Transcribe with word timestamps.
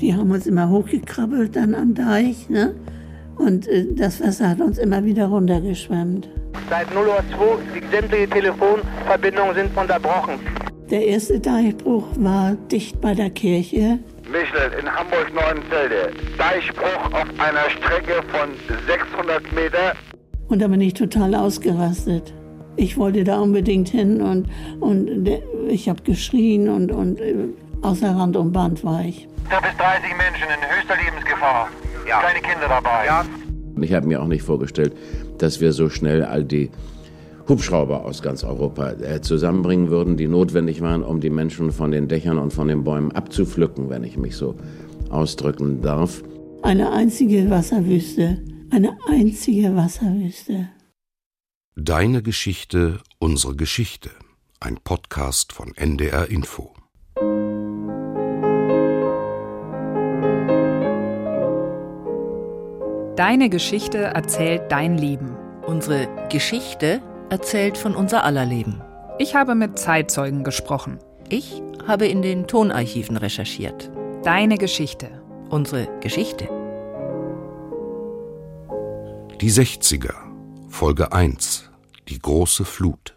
Wir 0.00 0.16
haben 0.16 0.30
uns 0.30 0.46
immer 0.46 0.68
hochgekrabbelt 0.68 1.56
dann 1.56 1.74
am 1.74 1.92
Deich, 1.92 2.48
ne? 2.48 2.72
Und 3.36 3.66
äh, 3.66 3.84
das 3.94 4.20
Wasser 4.20 4.50
hat 4.50 4.60
uns 4.60 4.78
immer 4.78 5.04
wieder 5.04 5.26
runtergeschwemmt. 5.26 6.28
Seit 6.70 6.88
0.02 6.90 6.96
Uhr, 6.98 7.58
die 7.74 7.86
sämtliche 7.90 8.28
Telefonverbindungen 8.28 9.54
sind 9.56 9.76
unterbrochen. 9.76 10.38
Der 10.88 11.04
erste 11.04 11.40
Deichbruch 11.40 12.06
war 12.16 12.54
dicht 12.70 13.00
bei 13.00 13.12
der 13.14 13.30
Kirche. 13.30 13.98
Michel 14.30 14.78
in 14.80 14.88
Hamburg-Neuenfelde. 14.88 16.12
Deichbruch 16.38 17.12
auf 17.12 17.28
einer 17.38 17.68
Strecke 17.68 18.22
von 18.28 18.50
600 18.86 19.52
Meter. 19.52 19.94
Und 20.48 20.62
da 20.62 20.68
bin 20.68 20.80
ich 20.80 20.94
total 20.94 21.34
ausgerastet. 21.34 22.32
Ich 22.76 22.96
wollte 22.96 23.24
da 23.24 23.40
unbedingt 23.40 23.88
hin 23.88 24.22
und, 24.22 24.46
und 24.78 25.28
ich 25.68 25.88
habe 25.88 26.02
geschrien 26.04 26.68
und, 26.68 26.92
und 26.92 27.20
äh, 27.20 27.48
außer 27.82 28.14
Rand 28.14 28.36
und 28.36 28.52
Band 28.52 28.84
war 28.84 29.04
ich. 29.04 29.28
Da 29.50 29.60
bis 29.60 29.76
30 29.76 30.10
Menschen 30.16 30.48
in 30.48 30.76
höchster 30.76 30.96
Lebensgefahr. 30.96 31.68
Ja. 32.08 32.20
Kleine 32.20 32.40
Kinder 32.40 32.68
dabei. 32.68 33.06
Ja. 33.06 33.24
Ich 33.80 33.92
habe 33.92 34.06
mir 34.06 34.22
auch 34.22 34.26
nicht 34.26 34.42
vorgestellt, 34.42 34.96
dass 35.38 35.60
wir 35.60 35.72
so 35.72 35.88
schnell 35.88 36.24
all 36.24 36.44
die 36.44 36.70
Hubschrauber 37.48 38.04
aus 38.04 38.22
ganz 38.22 38.44
Europa 38.44 38.90
äh, 38.92 39.20
zusammenbringen 39.22 39.88
würden, 39.88 40.16
die 40.16 40.28
notwendig 40.28 40.82
waren, 40.82 41.02
um 41.02 41.20
die 41.20 41.30
Menschen 41.30 41.72
von 41.72 41.90
den 41.90 42.08
Dächern 42.08 42.38
und 42.38 42.52
von 42.52 42.68
den 42.68 42.84
Bäumen 42.84 43.12
abzupflücken, 43.12 43.88
wenn 43.88 44.04
ich 44.04 44.16
mich 44.16 44.36
so 44.36 44.56
ausdrücken 45.10 45.80
darf. 45.80 46.22
Eine 46.62 46.92
einzige 46.92 47.48
Wasserwüste, 47.48 48.42
eine 48.70 48.98
einzige 49.08 49.74
Wasserwüste. 49.74 50.68
Deine 51.76 52.22
Geschichte, 52.22 52.98
unsere 53.18 53.54
Geschichte. 53.54 54.10
Ein 54.60 54.78
Podcast 54.82 55.52
von 55.52 55.72
NDR 55.76 56.28
Info. 56.28 56.74
Deine 63.18 63.50
Geschichte 63.50 63.98
erzählt 63.98 64.70
dein 64.70 64.96
Leben. 64.96 65.36
Unsere 65.66 66.06
Geschichte 66.30 67.02
erzählt 67.30 67.76
von 67.76 67.96
unser 67.96 68.22
aller 68.22 68.44
Leben. 68.44 68.80
Ich 69.18 69.34
habe 69.34 69.56
mit 69.56 69.76
Zeitzeugen 69.76 70.44
gesprochen. 70.44 71.00
Ich 71.28 71.60
habe 71.84 72.06
in 72.06 72.22
den 72.22 72.46
Tonarchiven 72.46 73.16
recherchiert. 73.16 73.90
Deine 74.22 74.56
Geschichte. 74.56 75.10
Unsere 75.50 75.88
Geschichte. 75.98 76.48
Die 79.40 79.50
60er, 79.50 80.14
Folge 80.68 81.10
1. 81.10 81.68
Die 82.08 82.20
große 82.20 82.64
Flut. 82.64 83.16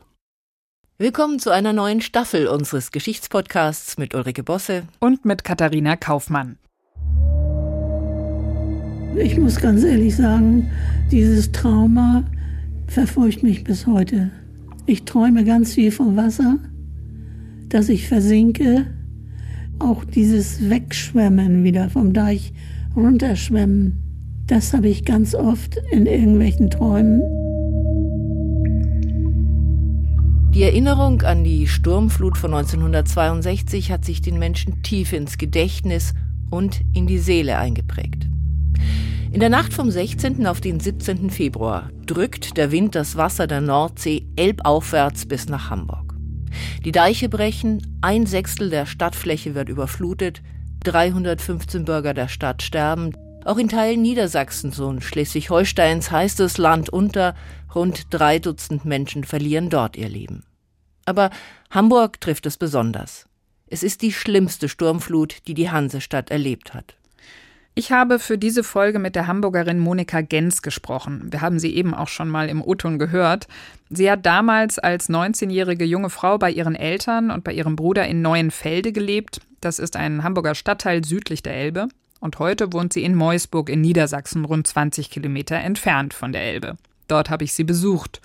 Willkommen 0.97 1.37
zu 1.37 1.51
einer 1.51 1.73
neuen 1.73 2.01
Staffel 2.01 2.47
unseres 2.47 2.89
Geschichtspodcasts 2.89 3.99
mit 3.99 4.15
Ulrike 4.15 4.41
Bosse 4.41 4.87
und 4.99 5.25
mit 5.25 5.43
Katharina 5.43 5.95
Kaufmann. 5.95 6.57
Ich 9.15 9.37
muss 9.37 9.57
ganz 9.57 9.83
ehrlich 9.83 10.15
sagen, 10.15 10.69
dieses 11.11 11.51
Trauma 11.51 12.23
verfolgt 12.87 13.43
mich 13.43 13.63
bis 13.63 13.85
heute. 13.85 14.31
Ich 14.85 15.03
träume 15.03 15.43
ganz 15.43 15.73
viel 15.73 15.91
vom 15.91 16.15
Wasser, 16.15 16.57
dass 17.69 17.89
ich 17.89 18.07
versinke. 18.07 18.85
Auch 19.79 20.05
dieses 20.05 20.69
Wegschwemmen 20.69 21.63
wieder 21.63 21.89
vom 21.89 22.13
Deich 22.13 22.53
runterschwemmen, 22.95 23.97
das 24.47 24.73
habe 24.73 24.87
ich 24.87 25.05
ganz 25.05 25.35
oft 25.35 25.77
in 25.91 26.05
irgendwelchen 26.05 26.69
Träumen. 26.69 27.21
Die 30.53 30.63
Erinnerung 30.63 31.21
an 31.21 31.43
die 31.43 31.67
Sturmflut 31.67 32.37
von 32.37 32.53
1962 32.53 33.91
hat 33.91 34.05
sich 34.05 34.21
den 34.21 34.37
Menschen 34.39 34.83
tief 34.83 35.13
ins 35.13 35.37
Gedächtnis 35.37 36.13
und 36.49 36.81
in 36.93 37.07
die 37.07 37.19
Seele 37.19 37.57
eingeprägt. 37.57 38.30
In 39.33 39.39
der 39.39 39.47
Nacht 39.47 39.73
vom 39.73 39.89
16. 39.89 40.45
auf 40.45 40.59
den 40.59 40.81
17. 40.81 41.29
Februar 41.29 41.89
drückt 42.05 42.57
der 42.57 42.73
Wind 42.73 42.95
das 42.95 43.15
Wasser 43.15 43.47
der 43.47 43.61
Nordsee 43.61 44.25
elbaufwärts 44.35 45.25
bis 45.25 45.47
nach 45.47 45.69
Hamburg. 45.69 46.15
Die 46.83 46.91
Deiche 46.91 47.29
brechen, 47.29 47.97
ein 48.01 48.25
Sechstel 48.25 48.69
der 48.69 48.85
Stadtfläche 48.85 49.55
wird 49.55 49.69
überflutet, 49.69 50.41
315 50.83 51.85
Bürger 51.85 52.13
der 52.13 52.27
Stadt 52.27 52.61
sterben. 52.61 53.15
Auch 53.45 53.57
in 53.57 53.69
Teilen 53.69 54.01
Niedersachsens 54.01 54.77
und 54.81 55.01
Schleswig-Holsteins 55.01 56.11
heißt 56.11 56.41
es 56.41 56.57
Land 56.57 56.89
unter, 56.89 57.33
rund 57.73 58.07
drei 58.09 58.37
Dutzend 58.37 58.83
Menschen 58.83 59.23
verlieren 59.23 59.69
dort 59.69 59.95
ihr 59.95 60.09
Leben. 60.09 60.43
Aber 61.05 61.29
Hamburg 61.69 62.19
trifft 62.19 62.45
es 62.47 62.57
besonders. 62.57 63.29
Es 63.67 63.81
ist 63.81 64.01
die 64.01 64.11
schlimmste 64.11 64.67
Sturmflut, 64.67 65.47
die 65.47 65.53
die 65.53 65.69
Hansestadt 65.69 66.31
erlebt 66.31 66.73
hat. 66.73 66.97
Ich 67.73 67.93
habe 67.93 68.19
für 68.19 68.37
diese 68.37 68.65
Folge 68.65 68.99
mit 68.99 69.15
der 69.15 69.27
Hamburgerin 69.27 69.79
Monika 69.79 70.19
Gens 70.19 70.61
gesprochen. 70.61 71.27
Wir 71.31 71.39
haben 71.39 71.57
sie 71.57 71.73
eben 71.73 71.93
auch 71.93 72.09
schon 72.09 72.27
mal 72.27 72.49
im 72.49 72.61
O-Ton 72.61 72.99
gehört. 72.99 73.47
Sie 73.89 74.11
hat 74.11 74.25
damals 74.25 74.77
als 74.77 75.09
19-jährige 75.09 75.85
junge 75.85 76.09
Frau 76.09 76.37
bei 76.37 76.51
ihren 76.51 76.75
Eltern 76.75 77.31
und 77.31 77.45
bei 77.45 77.53
ihrem 77.53 77.77
Bruder 77.77 78.05
in 78.07 78.21
Neuenfelde 78.21 78.91
gelebt. 78.91 79.39
Das 79.61 79.79
ist 79.79 79.95
ein 79.95 80.23
Hamburger 80.23 80.53
Stadtteil 80.53 81.05
südlich 81.05 81.43
der 81.43 81.55
Elbe. 81.55 81.87
Und 82.19 82.39
heute 82.39 82.73
wohnt 82.73 82.91
sie 82.91 83.03
in 83.03 83.15
Meusburg 83.15 83.69
in 83.69 83.79
Niedersachsen, 83.79 84.43
rund 84.43 84.67
20 84.67 85.09
Kilometer 85.09 85.55
entfernt 85.55 86.13
von 86.13 86.33
der 86.33 86.43
Elbe. 86.43 86.75
Dort 87.07 87.29
habe 87.29 87.45
ich 87.45 87.53
sie 87.53 87.63
besucht. 87.63 88.21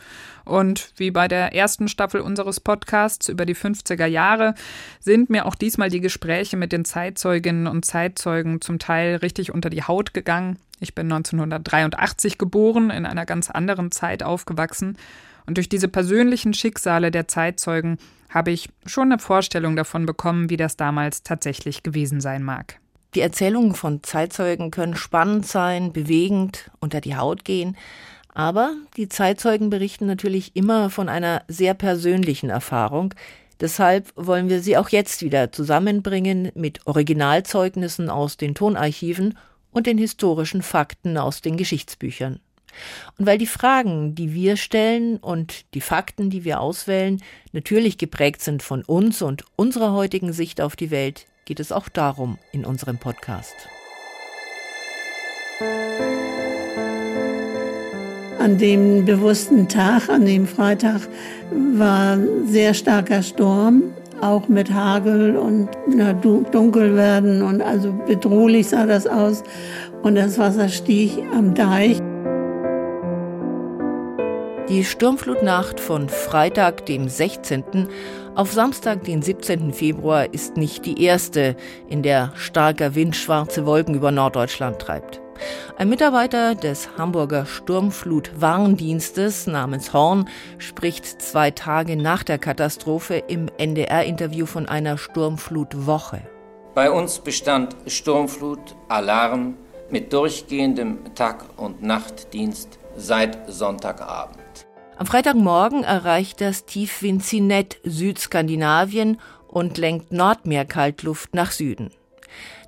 Und 0.46 0.92
wie 0.96 1.10
bei 1.10 1.26
der 1.26 1.54
ersten 1.54 1.88
Staffel 1.88 2.20
unseres 2.20 2.60
Podcasts 2.60 3.28
über 3.28 3.44
die 3.44 3.56
50er 3.56 4.06
Jahre 4.06 4.54
sind 5.00 5.28
mir 5.28 5.44
auch 5.44 5.56
diesmal 5.56 5.90
die 5.90 6.00
Gespräche 6.00 6.56
mit 6.56 6.70
den 6.70 6.84
Zeitzeuginnen 6.84 7.66
und 7.66 7.84
Zeitzeugen 7.84 8.60
zum 8.60 8.78
Teil 8.78 9.16
richtig 9.16 9.52
unter 9.52 9.70
die 9.70 9.82
Haut 9.82 10.14
gegangen. 10.14 10.56
Ich 10.78 10.94
bin 10.94 11.10
1983 11.10 12.38
geboren, 12.38 12.90
in 12.90 13.06
einer 13.06 13.26
ganz 13.26 13.50
anderen 13.50 13.90
Zeit 13.90 14.22
aufgewachsen. 14.22 14.96
Und 15.46 15.56
durch 15.56 15.68
diese 15.68 15.88
persönlichen 15.88 16.54
Schicksale 16.54 17.10
der 17.10 17.26
Zeitzeugen 17.26 17.98
habe 18.30 18.52
ich 18.52 18.68
schon 18.84 19.10
eine 19.10 19.18
Vorstellung 19.18 19.74
davon 19.74 20.06
bekommen, 20.06 20.48
wie 20.48 20.56
das 20.56 20.76
damals 20.76 21.24
tatsächlich 21.24 21.82
gewesen 21.82 22.20
sein 22.20 22.44
mag. 22.44 22.78
Die 23.16 23.20
Erzählungen 23.20 23.74
von 23.74 24.02
Zeitzeugen 24.04 24.70
können 24.70 24.94
spannend 24.94 25.46
sein, 25.46 25.92
bewegend, 25.92 26.70
unter 26.78 27.00
die 27.00 27.16
Haut 27.16 27.44
gehen. 27.44 27.76
Aber 28.36 28.74
die 28.98 29.08
Zeitzeugen 29.08 29.70
berichten 29.70 30.04
natürlich 30.04 30.54
immer 30.54 30.90
von 30.90 31.08
einer 31.08 31.42
sehr 31.48 31.72
persönlichen 31.72 32.50
Erfahrung. 32.50 33.14
Deshalb 33.60 34.12
wollen 34.14 34.50
wir 34.50 34.60
sie 34.60 34.76
auch 34.76 34.90
jetzt 34.90 35.22
wieder 35.22 35.52
zusammenbringen 35.52 36.52
mit 36.54 36.86
Originalzeugnissen 36.86 38.10
aus 38.10 38.36
den 38.36 38.54
Tonarchiven 38.54 39.38
und 39.72 39.86
den 39.86 39.96
historischen 39.96 40.60
Fakten 40.60 41.16
aus 41.16 41.40
den 41.40 41.56
Geschichtsbüchern. 41.56 42.38
Und 43.18 43.24
weil 43.24 43.38
die 43.38 43.46
Fragen, 43.46 44.14
die 44.14 44.34
wir 44.34 44.58
stellen 44.58 45.16
und 45.16 45.64
die 45.72 45.80
Fakten, 45.80 46.28
die 46.28 46.44
wir 46.44 46.60
auswählen, 46.60 47.22
natürlich 47.52 47.96
geprägt 47.96 48.42
sind 48.42 48.62
von 48.62 48.82
uns 48.82 49.22
und 49.22 49.46
unserer 49.56 49.94
heutigen 49.94 50.34
Sicht 50.34 50.60
auf 50.60 50.76
die 50.76 50.90
Welt, 50.90 51.24
geht 51.46 51.58
es 51.58 51.72
auch 51.72 51.88
darum 51.88 52.36
in 52.52 52.66
unserem 52.66 52.98
Podcast. 52.98 53.54
An 58.46 58.58
dem 58.58 59.04
bewussten 59.04 59.66
Tag, 59.66 60.08
an 60.08 60.24
dem 60.24 60.46
Freitag, 60.46 61.00
war 61.50 62.16
sehr 62.46 62.74
starker 62.74 63.20
Sturm, 63.20 63.92
auch 64.20 64.46
mit 64.46 64.72
Hagel 64.72 65.36
und 65.36 65.68
na, 65.88 66.12
dunkel 66.12 66.94
werden 66.94 67.42
und 67.42 67.60
also 67.60 67.92
bedrohlich 68.06 68.68
sah 68.68 68.86
das 68.86 69.08
aus. 69.08 69.42
Und 70.04 70.14
das 70.14 70.38
Wasser 70.38 70.68
stieg 70.68 71.24
am 71.36 71.54
Deich. 71.54 72.00
Die 74.68 74.84
Sturmflutnacht 74.84 75.80
von 75.80 76.08
Freitag, 76.08 76.86
dem 76.86 77.08
16. 77.08 77.88
auf 78.36 78.52
Samstag, 78.52 79.02
den 79.02 79.22
17. 79.22 79.72
Februar 79.72 80.32
ist 80.32 80.56
nicht 80.56 80.86
die 80.86 81.02
erste, 81.02 81.56
in 81.88 82.04
der 82.04 82.30
starker 82.36 82.94
Wind 82.94 83.16
schwarze 83.16 83.66
Wolken 83.66 83.96
über 83.96 84.12
Norddeutschland 84.12 84.78
treibt. 84.78 85.20
Ein 85.78 85.88
Mitarbeiter 85.88 86.54
des 86.54 86.88
Hamburger 86.96 87.46
Sturmflut-Warndienstes 87.46 89.46
namens 89.46 89.92
Horn 89.92 90.28
spricht 90.58 91.20
zwei 91.20 91.50
Tage 91.50 91.96
nach 91.96 92.22
der 92.22 92.38
Katastrophe 92.38 93.22
im 93.28 93.48
NDR-Interview 93.58 94.46
von 94.46 94.66
einer 94.66 94.98
Sturmflutwoche. 94.98 96.22
Bei 96.74 96.90
uns 96.90 97.18
bestand 97.18 97.76
Sturmflut-Alarm 97.86 99.54
mit 99.90 100.12
durchgehendem 100.12 100.98
Tag- 101.14 101.44
und 101.56 101.82
Nachtdienst 101.82 102.78
seit 102.96 103.50
Sonntagabend. 103.50 104.36
Am 104.98 105.06
Freitagmorgen 105.06 105.84
erreicht 105.84 106.40
das 106.40 106.64
Tiefwind 106.64 107.24
Zinett 107.24 107.78
Südskandinavien 107.84 109.20
und 109.46 109.78
lenkt 109.78 110.12
Nordmeerkaltluft 110.12 111.34
nach 111.34 111.50
Süden. 111.50 111.90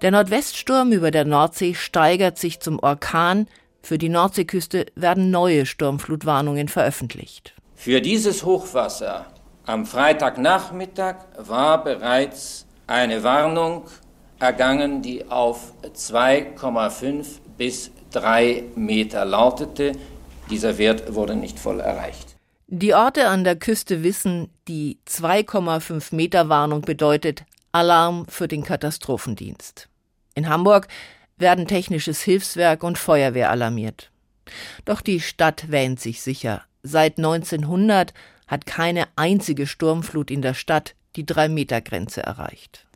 Der 0.00 0.12
Nordweststurm 0.12 0.92
über 0.92 1.10
der 1.10 1.24
Nordsee 1.24 1.74
steigert 1.74 2.38
sich 2.38 2.60
zum 2.60 2.78
Orkan. 2.78 3.48
Für 3.82 3.98
die 3.98 4.08
Nordseeküste 4.08 4.86
werden 4.94 5.30
neue 5.32 5.66
Sturmflutwarnungen 5.66 6.68
veröffentlicht. 6.68 7.54
Für 7.74 8.00
dieses 8.00 8.44
Hochwasser 8.44 9.26
am 9.66 9.86
Freitagnachmittag 9.86 11.16
war 11.36 11.82
bereits 11.82 12.66
eine 12.86 13.24
Warnung 13.24 13.86
ergangen, 14.38 15.02
die 15.02 15.28
auf 15.28 15.72
2,5 15.82 17.26
bis 17.56 17.90
3 18.12 18.64
Meter 18.76 19.24
lautete. 19.24 19.92
Dieser 20.48 20.78
Wert 20.78 21.14
wurde 21.14 21.34
nicht 21.34 21.58
voll 21.58 21.80
erreicht. 21.80 22.36
Die 22.68 22.94
Orte 22.94 23.26
an 23.28 23.42
der 23.42 23.56
Küste 23.56 24.04
wissen, 24.04 24.50
die 24.68 24.98
2,5 25.08 26.14
Meter 26.14 26.48
Warnung 26.48 26.82
bedeutet 26.82 27.44
Alarm 27.72 28.26
für 28.28 28.48
den 28.48 28.62
Katastrophendienst. 28.62 29.87
In 30.38 30.48
Hamburg 30.48 30.86
werden 31.36 31.66
technisches 31.66 32.22
Hilfswerk 32.22 32.84
und 32.84 32.96
Feuerwehr 32.96 33.50
alarmiert. 33.50 34.12
Doch 34.84 35.00
die 35.00 35.18
Stadt 35.18 35.72
wähnt 35.72 35.98
sich 35.98 36.22
sicher. 36.22 36.62
Seit 36.84 37.18
1900 37.18 38.14
hat 38.46 38.64
keine 38.64 39.06
einzige 39.16 39.66
Sturmflut 39.66 40.30
in 40.30 40.40
der 40.40 40.54
Stadt 40.54 40.94
die 41.16 41.26
Drei-Meter-Grenze 41.26 42.22
erreicht. 42.22 42.86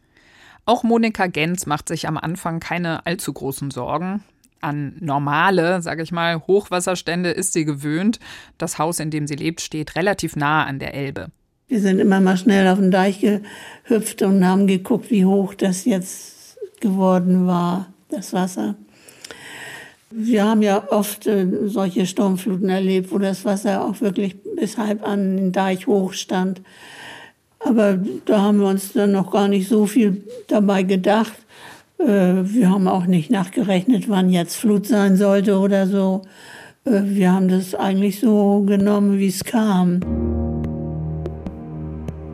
Auch 0.67 0.85
Monika 0.85 1.27
Gens 1.27 1.67
macht 1.67 1.89
sich 1.89 2.06
am 2.06 2.17
Anfang 2.17 2.61
keine 2.61 3.06
allzu 3.06 3.33
großen 3.33 3.73
Sorgen. 3.73 4.23
An 4.61 4.94
normale, 5.00 5.83
sage 5.83 6.05
ich 6.05 6.12
mal, 6.12 6.43
Hochwasserstände 6.47 7.31
ist 7.33 7.55
sie 7.55 7.65
gewöhnt. 7.65 8.21
Das 8.56 8.79
Haus, 8.79 9.00
in 9.00 9.11
dem 9.11 9.27
sie 9.27 9.35
lebt, 9.35 9.62
steht 9.62 9.97
relativ 9.97 10.37
nah 10.37 10.65
an 10.65 10.79
der 10.79 10.94
Elbe. 10.94 11.33
Wir 11.67 11.81
sind 11.81 11.99
immer 11.99 12.21
mal 12.21 12.37
schnell 12.37 12.69
auf 12.69 12.79
den 12.79 12.93
Deich 12.93 13.19
gehüpft 13.19 14.23
und 14.23 14.47
haben 14.47 14.69
geguckt, 14.69 15.11
wie 15.11 15.25
hoch 15.25 15.55
das 15.55 15.85
jetzt 15.85 16.31
geworden 16.82 17.46
war, 17.46 17.87
das 18.11 18.34
Wasser. 18.34 18.75
Wir 20.11 20.44
haben 20.44 20.61
ja 20.61 20.82
oft 20.90 21.26
äh, 21.26 21.46
solche 21.64 22.05
Sturmfluten 22.05 22.69
erlebt, 22.69 23.11
wo 23.11 23.19
das 23.19 23.46
Wasser 23.46 23.82
auch 23.82 24.02
wirklich 24.02 24.37
bis 24.56 24.76
halb 24.76 25.08
an 25.08 25.38
den 25.38 25.52
Deich 25.52 25.87
hoch 25.87 26.12
stand. 26.12 26.61
Aber 27.61 27.99
da 28.26 28.43
haben 28.43 28.58
wir 28.58 28.67
uns 28.67 28.93
dann 28.93 29.12
noch 29.12 29.31
gar 29.31 29.49
nicht 29.49 29.69
so 29.69 29.87
viel 29.87 30.23
dabei 30.49 30.82
gedacht. 30.82 31.32
Äh, 31.99 32.05
wir 32.44 32.69
haben 32.69 32.88
auch 32.88 33.06
nicht 33.06 33.31
nachgerechnet, 33.31 34.11
wann 34.11 34.29
jetzt 34.29 34.56
Flut 34.56 34.87
sein 34.87 35.17
sollte 35.17 35.58
oder 35.58 35.87
so. 35.87 36.23
Äh, 36.84 37.02
wir 37.05 37.32
haben 37.32 37.49
das 37.49 37.75
eigentlich 37.75 38.20
so 38.20 38.64
genommen, 38.67 39.19
wie 39.19 39.29
es 39.29 39.44
kam. 39.44 40.00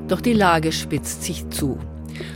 Doch 0.08 0.20
die 0.20 0.32
Lage 0.32 0.72
spitzt 0.72 1.22
sich 1.22 1.48
zu. 1.50 1.78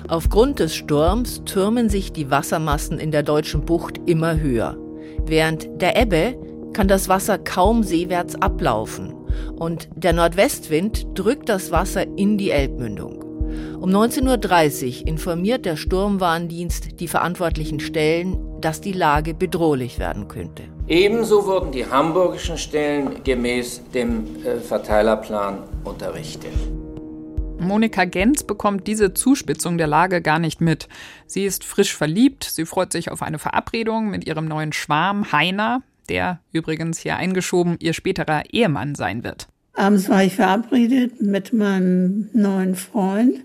Aufgrund 0.08 0.58
des 0.58 0.74
Sturms 0.74 1.42
türmen 1.44 1.88
sich 1.88 2.12
die 2.12 2.30
Wassermassen 2.30 2.98
in 2.98 3.10
der 3.10 3.22
deutschen 3.22 3.64
Bucht 3.64 4.00
immer 4.06 4.38
höher. 4.38 4.76
Während 5.24 5.68
der 5.80 6.00
Ebbe 6.00 6.36
kann 6.72 6.88
das 6.88 7.08
Wasser 7.08 7.38
kaum 7.38 7.82
seewärts 7.82 8.34
ablaufen 8.36 9.14
und 9.56 9.88
der 9.94 10.12
Nordwestwind 10.12 11.06
drückt 11.14 11.48
das 11.48 11.70
Wasser 11.70 12.06
in 12.16 12.38
die 12.38 12.50
Elbmündung. 12.50 13.22
Um 13.80 13.90
19.30 13.90 15.02
Uhr 15.02 15.08
informiert 15.08 15.64
der 15.64 15.76
Sturmwarndienst 15.76 17.00
die 17.00 17.08
verantwortlichen 17.08 17.80
Stellen, 17.80 18.38
dass 18.60 18.80
die 18.80 18.92
Lage 18.92 19.34
bedrohlich 19.34 19.98
werden 19.98 20.28
könnte. 20.28 20.62
Ebenso 20.86 21.46
wurden 21.46 21.72
die 21.72 21.86
hamburgischen 21.86 22.58
Stellen 22.58 23.22
gemäß 23.24 23.82
dem 23.92 24.44
äh, 24.44 24.60
Verteilerplan 24.60 25.58
unterrichtet. 25.84 26.52
Monika 27.62 28.04
Gens 28.04 28.44
bekommt 28.44 28.86
diese 28.86 29.14
Zuspitzung 29.14 29.78
der 29.78 29.86
Lage 29.86 30.20
gar 30.20 30.38
nicht 30.38 30.60
mit. 30.60 30.88
Sie 31.26 31.44
ist 31.44 31.64
frisch 31.64 31.94
verliebt, 31.94 32.44
sie 32.44 32.66
freut 32.66 32.92
sich 32.92 33.10
auf 33.10 33.22
eine 33.22 33.38
Verabredung 33.38 34.10
mit 34.10 34.26
ihrem 34.26 34.46
neuen 34.46 34.72
Schwarm 34.72 35.32
Heiner, 35.32 35.82
der 36.08 36.40
übrigens 36.52 36.98
hier 36.98 37.16
eingeschoben 37.16 37.76
ihr 37.80 37.92
späterer 37.92 38.42
Ehemann 38.50 38.94
sein 38.94 39.24
wird. 39.24 39.48
Abends 39.74 40.08
war 40.08 40.22
ich 40.22 40.34
verabredet 40.34 41.22
mit 41.22 41.52
meinem 41.52 42.28
neuen 42.32 42.74
Freund 42.74 43.36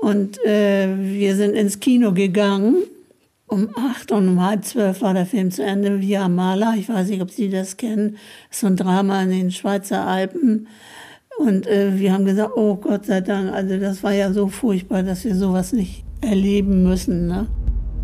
und 0.00 0.42
äh, 0.44 0.88
wir 0.98 1.36
sind 1.36 1.54
ins 1.54 1.80
Kino 1.80 2.12
gegangen. 2.12 2.76
Um 3.46 3.68
acht 3.76 4.12
und 4.12 4.28
um 4.28 4.46
halb 4.46 4.64
zwölf 4.64 5.02
war 5.02 5.12
der 5.12 5.26
Film 5.26 5.50
zu 5.50 5.64
Ende. 5.64 6.00
Via 6.00 6.28
Mala, 6.28 6.74
ich 6.76 6.88
weiß 6.88 7.08
nicht, 7.08 7.20
ob 7.20 7.32
Sie 7.32 7.50
das 7.50 7.76
kennen, 7.76 8.16
ist 8.48 8.60
so 8.60 8.68
ein 8.68 8.76
Drama 8.76 9.20
in 9.24 9.30
den 9.30 9.50
Schweizer 9.50 10.06
Alpen. 10.06 10.68
Und 11.40 11.66
äh, 11.66 11.98
wir 11.98 12.12
haben 12.12 12.26
gesagt, 12.26 12.52
oh 12.56 12.76
Gott 12.76 13.06
sei 13.06 13.22
Dank, 13.22 13.50
also 13.54 13.78
das 13.78 14.02
war 14.02 14.12
ja 14.12 14.30
so 14.30 14.48
furchtbar, 14.48 15.02
dass 15.02 15.24
wir 15.24 15.34
sowas 15.34 15.72
nicht 15.72 16.04
erleben 16.20 16.82
müssen. 16.82 17.28
Ne? 17.28 17.46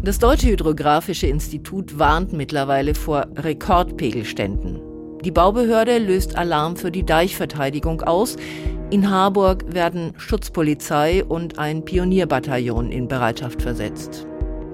Das 0.03 0.19
Deutsche 0.19 0.47
Hydrographische 0.47 1.27
Institut 1.27 1.99
warnt 1.99 2.33
mittlerweile 2.33 2.95
vor 2.95 3.27
Rekordpegelständen. 3.37 4.81
Die 5.23 5.31
Baubehörde 5.31 5.99
löst 5.99 6.35
Alarm 6.39 6.77
für 6.77 6.91
die 6.91 7.05
Deichverteidigung 7.05 8.01
aus. 8.01 8.37
In 8.89 9.11
Harburg 9.11 9.67
werden 9.75 10.15
Schutzpolizei 10.17 11.23
und 11.23 11.59
ein 11.59 11.85
Pionierbataillon 11.85 12.91
in 12.91 13.07
Bereitschaft 13.07 13.61
versetzt. 13.61 14.27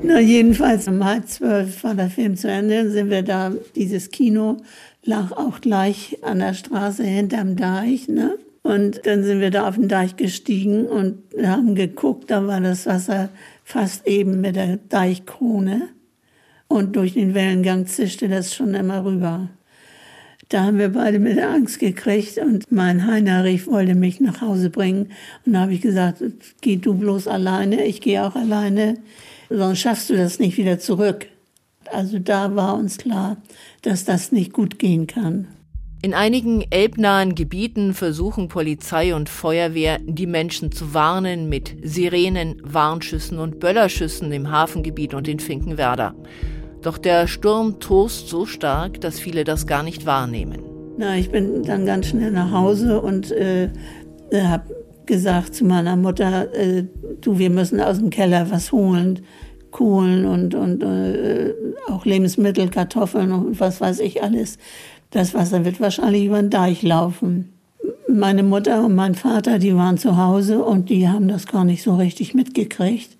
Na, 0.04 0.20
jedenfalls 0.20 0.86
um 0.86 1.04
halb 1.04 1.26
zwölf 1.26 1.82
war 1.82 1.96
der 1.96 2.10
Film 2.10 2.36
zu 2.36 2.48
Ende, 2.48 2.88
sind 2.92 3.10
wir 3.10 3.22
da, 3.22 3.50
dieses 3.74 4.10
Kino 4.10 4.58
lag 5.04 5.32
auch 5.32 5.60
gleich 5.60 6.18
an 6.22 6.38
der 6.38 6.54
Straße 6.54 7.02
hinterm 7.02 7.56
Deich, 7.56 8.06
ne? 8.06 8.38
Und 8.62 9.04
dann 9.06 9.24
sind 9.24 9.40
wir 9.40 9.50
da 9.50 9.68
auf 9.68 9.74
den 9.74 9.88
Deich 9.88 10.16
gestiegen 10.16 10.86
und 10.86 11.18
haben 11.42 11.74
geguckt, 11.74 12.30
da 12.30 12.46
war 12.46 12.60
das 12.60 12.86
Wasser 12.86 13.28
fast 13.64 14.06
eben 14.06 14.40
mit 14.40 14.56
der 14.56 14.76
Deichkrone. 14.88 15.88
Und 16.68 16.96
durch 16.96 17.14
den 17.14 17.34
Wellengang 17.34 17.86
zischte 17.86 18.28
das 18.28 18.54
schon 18.54 18.74
immer 18.74 19.04
rüber. 19.04 19.50
Da 20.48 20.64
haben 20.64 20.78
wir 20.78 20.90
beide 20.90 21.18
mit 21.18 21.38
der 21.38 21.50
Angst 21.50 21.78
gekriegt 21.78 22.36
und 22.36 22.70
mein 22.70 23.06
Heinrich 23.06 23.66
wollte 23.66 23.94
mich 23.94 24.20
nach 24.20 24.42
Hause 24.42 24.68
bringen. 24.68 25.10
Und 25.46 25.54
da 25.54 25.60
habe 25.60 25.72
ich 25.72 25.80
gesagt, 25.80 26.22
geh 26.60 26.76
du 26.76 26.94
bloß 26.94 27.26
alleine, 27.26 27.84
ich 27.86 28.02
gehe 28.02 28.22
auch 28.22 28.36
alleine, 28.36 28.98
sonst 29.48 29.80
schaffst 29.80 30.10
du 30.10 30.14
das 30.14 30.38
nicht 30.38 30.58
wieder 30.58 30.78
zurück. 30.78 31.26
Also 31.90 32.18
da 32.18 32.54
war 32.54 32.76
uns 32.76 32.98
klar, 32.98 33.38
dass 33.80 34.04
das 34.04 34.30
nicht 34.30 34.52
gut 34.52 34.78
gehen 34.78 35.06
kann. 35.06 35.46
In 36.04 36.14
einigen 36.14 36.64
elbnahen 36.70 37.36
Gebieten 37.36 37.94
versuchen 37.94 38.48
Polizei 38.48 39.14
und 39.14 39.28
Feuerwehr, 39.28 40.00
die 40.04 40.26
Menschen 40.26 40.72
zu 40.72 40.94
warnen 40.94 41.48
mit 41.48 41.76
Sirenen, 41.80 42.60
Warnschüssen 42.64 43.38
und 43.38 43.60
Böllerschüssen 43.60 44.32
im 44.32 44.50
Hafengebiet 44.50 45.14
und 45.14 45.28
in 45.28 45.38
Finkenwerder. 45.38 46.16
Doch 46.82 46.98
der 46.98 47.28
Sturm 47.28 47.78
tost 47.78 48.28
so 48.28 48.46
stark, 48.46 49.00
dass 49.00 49.20
viele 49.20 49.44
das 49.44 49.68
gar 49.68 49.84
nicht 49.84 50.04
wahrnehmen. 50.04 50.58
Na, 50.98 51.16
ich 51.16 51.30
bin 51.30 51.62
dann 51.62 51.86
ganz 51.86 52.08
schnell 52.08 52.32
nach 52.32 52.50
Hause 52.50 53.00
und 53.00 53.30
äh, 53.30 53.68
habe 54.34 54.74
gesagt 55.06 55.54
zu 55.54 55.64
meiner 55.64 55.94
Mutter, 55.94 56.52
äh, 56.52 56.82
du, 57.20 57.38
wir 57.38 57.50
müssen 57.50 57.80
aus 57.80 57.98
dem 57.98 58.10
Keller 58.10 58.50
was 58.50 58.72
holen. 58.72 59.20
Kohlen 59.70 60.26
und, 60.26 60.54
und 60.54 60.82
äh, 60.82 61.54
auch 61.88 62.04
Lebensmittel, 62.04 62.68
Kartoffeln 62.68 63.32
und 63.32 63.58
was 63.58 63.80
weiß 63.80 64.00
ich 64.00 64.22
alles. 64.22 64.58
Das 65.12 65.34
Wasser 65.34 65.64
wird 65.64 65.78
wahrscheinlich 65.80 66.24
über 66.24 66.40
den 66.40 66.50
Deich 66.50 66.82
laufen. 66.82 67.52
Meine 68.08 68.42
Mutter 68.42 68.84
und 68.84 68.94
mein 68.94 69.14
Vater, 69.14 69.58
die 69.58 69.76
waren 69.76 69.98
zu 69.98 70.16
Hause 70.16 70.64
und 70.64 70.88
die 70.88 71.06
haben 71.08 71.28
das 71.28 71.46
gar 71.46 71.64
nicht 71.64 71.82
so 71.82 71.94
richtig 71.96 72.34
mitgekriegt. 72.34 73.10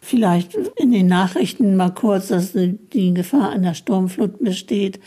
Vielleicht 0.00 0.54
in 0.76 0.90
den 0.90 1.06
Nachrichten 1.06 1.76
mal 1.76 1.90
kurz, 1.90 2.28
dass 2.28 2.52
die 2.52 3.14
Gefahr 3.14 3.50
einer 3.50 3.74
Sturmflut 3.74 4.42
besteht, 4.42 4.98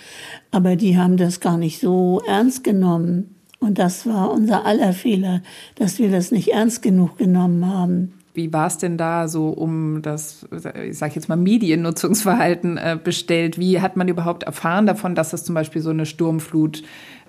aber 0.52 0.76
die 0.76 0.98
haben 0.98 1.18
das 1.18 1.40
gar 1.40 1.58
nicht 1.58 1.80
so 1.80 2.22
ernst 2.26 2.64
genommen. 2.64 3.36
Und 3.60 3.80
das 3.80 4.06
war 4.06 4.32
unser 4.32 4.66
aller 4.66 4.94
Fehler, 4.94 5.42
dass 5.76 6.00
wir 6.00 6.10
das 6.10 6.32
nicht 6.32 6.50
ernst 6.50 6.82
genug 6.82 7.18
genommen 7.18 7.68
haben. 7.68 8.14
Wie 8.36 8.52
war 8.52 8.66
es 8.66 8.80
denn 8.80 8.98
da 8.98 9.28
so 9.28 9.50
um 9.50 10.02
das, 10.02 10.48
ich 10.90 10.98
sage 10.98 11.14
jetzt 11.16 11.30
mal, 11.30 11.36
Mediennutzungsverhalten 11.36 12.78
äh, 12.78 12.98
bestellt? 13.02 13.60
Wie 13.60 13.80
hat 13.80 13.96
man 13.96 14.08
überhaupt 14.08 14.44
erfahren 14.44 14.88
davon, 14.88 15.14
dass 15.14 15.34
es 15.34 15.44
zum 15.44 15.54
Beispiel 15.54 15.84
so 15.84 15.92
eine 15.92 16.08
Sturmflut 16.08 16.82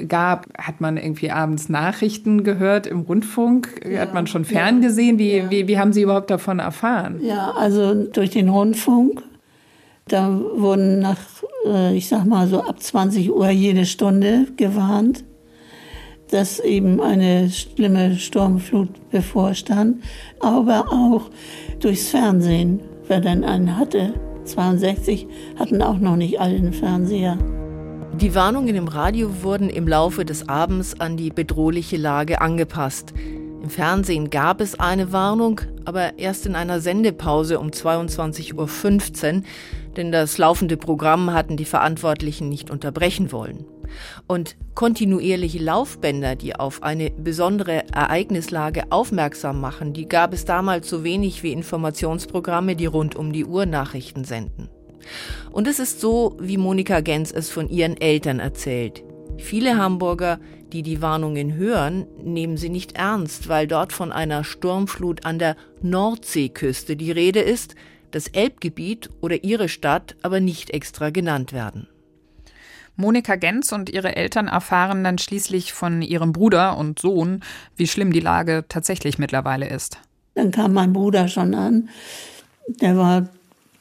gab? 0.08 0.46
Hat 0.56 0.80
man 0.80 0.96
irgendwie 0.96 1.30
abends 1.30 1.68
Nachrichten 1.68 2.42
gehört 2.42 2.86
im 2.86 3.00
Rundfunk? 3.00 3.82
Ja, 3.86 4.00
hat 4.00 4.14
man 4.14 4.26
schon 4.26 4.46
ferngesehen? 4.46 5.18
Wie, 5.18 5.36
ja. 5.36 5.50
wie, 5.50 5.68
wie 5.68 5.78
haben 5.78 5.92
Sie 5.92 6.02
überhaupt 6.02 6.30
davon 6.30 6.58
erfahren? 6.58 7.20
Ja, 7.22 7.50
also 7.50 8.04
durch 8.04 8.30
den 8.30 8.48
Rundfunk. 8.48 9.22
Da 10.08 10.38
wurden 10.56 11.00
nach, 11.00 11.18
äh, 11.66 11.94
ich 11.94 12.08
sag 12.08 12.24
mal 12.24 12.48
so 12.48 12.62
ab 12.62 12.80
20 12.80 13.30
Uhr 13.30 13.50
jede 13.50 13.84
Stunde 13.84 14.46
gewarnt 14.56 15.24
dass 16.30 16.58
eben 16.60 17.00
eine 17.00 17.50
schlimme 17.50 18.16
Sturmflut 18.16 18.88
bevorstand, 19.10 20.02
aber 20.40 20.86
auch 20.90 21.30
durchs 21.80 22.08
Fernsehen, 22.08 22.80
wer 23.06 23.20
denn 23.20 23.44
einen 23.44 23.76
hatte. 23.76 24.14
62 24.44 25.26
hatten 25.58 25.82
auch 25.82 25.98
noch 25.98 26.16
nicht 26.16 26.40
alle 26.40 26.56
einen 26.56 26.72
Fernseher. 26.72 27.38
Die 28.20 28.34
Warnungen 28.34 28.76
im 28.76 28.86
Radio 28.86 29.42
wurden 29.42 29.68
im 29.68 29.88
Laufe 29.88 30.24
des 30.24 30.48
Abends 30.48 31.00
an 31.00 31.16
die 31.16 31.30
bedrohliche 31.30 31.96
Lage 31.96 32.40
angepasst. 32.40 33.12
Im 33.62 33.70
Fernsehen 33.70 34.30
gab 34.30 34.60
es 34.60 34.78
eine 34.78 35.10
Warnung, 35.10 35.60
aber 35.84 36.18
erst 36.18 36.46
in 36.46 36.54
einer 36.54 36.80
Sendepause 36.80 37.58
um 37.58 37.68
22.15 37.68 38.54
Uhr, 39.36 39.42
denn 39.96 40.12
das 40.12 40.38
laufende 40.38 40.76
Programm 40.76 41.32
hatten 41.32 41.56
die 41.56 41.64
Verantwortlichen 41.64 42.48
nicht 42.48 42.70
unterbrechen 42.70 43.32
wollen. 43.32 43.64
Und 44.26 44.56
kontinuierliche 44.74 45.58
Laufbänder, 45.58 46.36
die 46.36 46.56
auf 46.56 46.82
eine 46.82 47.10
besondere 47.10 47.88
Ereignislage 47.92 48.84
aufmerksam 48.90 49.60
machen, 49.60 49.92
die 49.92 50.08
gab 50.08 50.32
es 50.32 50.44
damals 50.44 50.88
so 50.88 51.04
wenig 51.04 51.42
wie 51.42 51.52
Informationsprogramme, 51.52 52.76
die 52.76 52.86
rund 52.86 53.16
um 53.16 53.32
die 53.32 53.44
Uhr 53.44 53.66
Nachrichten 53.66 54.24
senden. 54.24 54.68
Und 55.50 55.68
es 55.68 55.78
ist 55.78 56.00
so, 56.00 56.36
wie 56.40 56.56
Monika 56.56 57.00
Gens 57.00 57.30
es 57.30 57.50
von 57.50 57.68
ihren 57.68 58.00
Eltern 58.00 58.40
erzählt. 58.40 59.02
Viele 59.36 59.76
Hamburger, 59.76 60.38
die 60.72 60.82
die 60.82 61.02
Warnungen 61.02 61.54
hören, 61.54 62.06
nehmen 62.22 62.56
sie 62.56 62.68
nicht 62.68 62.96
ernst, 62.96 63.48
weil 63.48 63.66
dort 63.66 63.92
von 63.92 64.12
einer 64.12 64.44
Sturmflut 64.44 65.24
an 65.24 65.38
der 65.38 65.56
Nordseeküste 65.82 66.96
die 66.96 67.12
Rede 67.12 67.40
ist, 67.40 67.74
das 68.10 68.28
Elbgebiet 68.28 69.10
oder 69.20 69.42
ihre 69.42 69.68
Stadt 69.68 70.16
aber 70.22 70.40
nicht 70.40 70.70
extra 70.70 71.10
genannt 71.10 71.52
werden. 71.52 71.88
Monika 72.96 73.36
Gens 73.36 73.72
und 73.72 73.90
ihre 73.90 74.16
Eltern 74.16 74.48
erfahren 74.48 75.02
dann 75.04 75.18
schließlich 75.18 75.72
von 75.72 76.02
ihrem 76.02 76.32
Bruder 76.32 76.76
und 76.76 76.98
Sohn, 76.98 77.40
wie 77.76 77.86
schlimm 77.86 78.12
die 78.12 78.20
Lage 78.20 78.64
tatsächlich 78.68 79.18
mittlerweile 79.18 79.68
ist. 79.68 79.98
Dann 80.34 80.50
kam 80.50 80.72
mein 80.72 80.92
Bruder 80.92 81.28
schon 81.28 81.54
an. 81.54 81.88
Der 82.66 82.96
war 82.96 83.28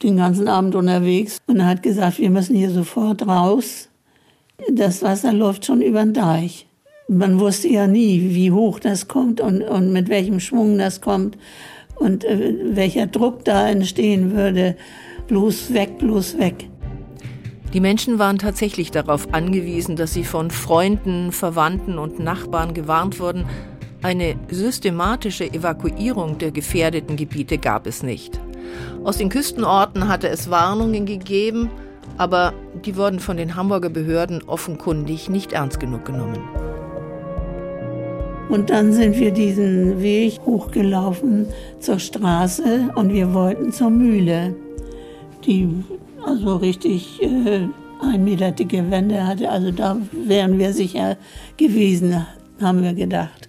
den 0.02 0.16
ganzen 0.16 0.48
Abend 0.48 0.74
unterwegs 0.74 1.38
und 1.46 1.64
hat 1.64 1.82
gesagt, 1.82 2.18
wir 2.18 2.30
müssen 2.30 2.56
hier 2.56 2.70
sofort 2.70 3.26
raus. 3.26 3.88
Das 4.70 5.02
Wasser 5.02 5.32
läuft 5.32 5.64
schon 5.64 5.80
über 5.80 6.04
den 6.04 6.14
Deich. 6.14 6.66
Man 7.08 7.38
wusste 7.38 7.68
ja 7.68 7.86
nie, 7.86 8.34
wie 8.34 8.50
hoch 8.50 8.78
das 8.80 9.08
kommt 9.08 9.40
und, 9.40 9.62
und 9.62 9.92
mit 9.92 10.08
welchem 10.08 10.40
Schwung 10.40 10.78
das 10.78 11.00
kommt 11.00 11.36
und 11.96 12.24
äh, 12.24 12.54
welcher 12.70 13.06
Druck 13.06 13.44
da 13.44 13.68
entstehen 13.68 14.32
würde. 14.32 14.76
Bloß 15.26 15.72
weg, 15.72 15.98
bloß 15.98 16.38
weg. 16.38 16.68
Die 17.74 17.80
Menschen 17.80 18.20
waren 18.20 18.38
tatsächlich 18.38 18.92
darauf 18.92 19.34
angewiesen, 19.34 19.96
dass 19.96 20.14
sie 20.14 20.22
von 20.22 20.52
Freunden, 20.52 21.32
Verwandten 21.32 21.98
und 21.98 22.20
Nachbarn 22.20 22.72
gewarnt 22.72 23.18
wurden. 23.18 23.46
Eine 24.00 24.36
systematische 24.48 25.52
Evakuierung 25.52 26.38
der 26.38 26.52
gefährdeten 26.52 27.16
Gebiete 27.16 27.58
gab 27.58 27.88
es 27.88 28.04
nicht. 28.04 28.38
Aus 29.02 29.18
den 29.18 29.28
Küstenorten 29.28 30.06
hatte 30.06 30.28
es 30.28 30.50
Warnungen 30.50 31.04
gegeben, 31.04 31.68
aber 32.16 32.52
die 32.84 32.96
wurden 32.96 33.18
von 33.18 33.36
den 33.36 33.56
Hamburger 33.56 33.90
Behörden 33.90 34.44
offenkundig 34.44 35.28
nicht 35.28 35.52
ernst 35.52 35.80
genug 35.80 36.04
genommen. 36.04 36.38
Und 38.50 38.70
dann 38.70 38.92
sind 38.92 39.18
wir 39.18 39.32
diesen 39.32 40.00
Weg 40.00 40.38
hochgelaufen 40.46 41.48
zur 41.80 41.98
Straße 41.98 42.90
und 42.94 43.12
wir 43.12 43.34
wollten 43.34 43.72
zur 43.72 43.90
Mühle. 43.90 44.54
Die 45.44 45.68
also 46.26 46.56
richtig 46.56 47.22
äh, 47.22 47.68
ein 48.00 48.24
Meter 48.24 48.52
dicke 48.52 48.90
Wände 48.90 49.26
hatte. 49.26 49.50
Also 49.50 49.70
da 49.70 49.96
wären 50.12 50.58
wir 50.58 50.72
sicher 50.72 51.16
gewesen, 51.56 52.26
haben 52.60 52.82
wir 52.82 52.94
gedacht. 52.94 53.48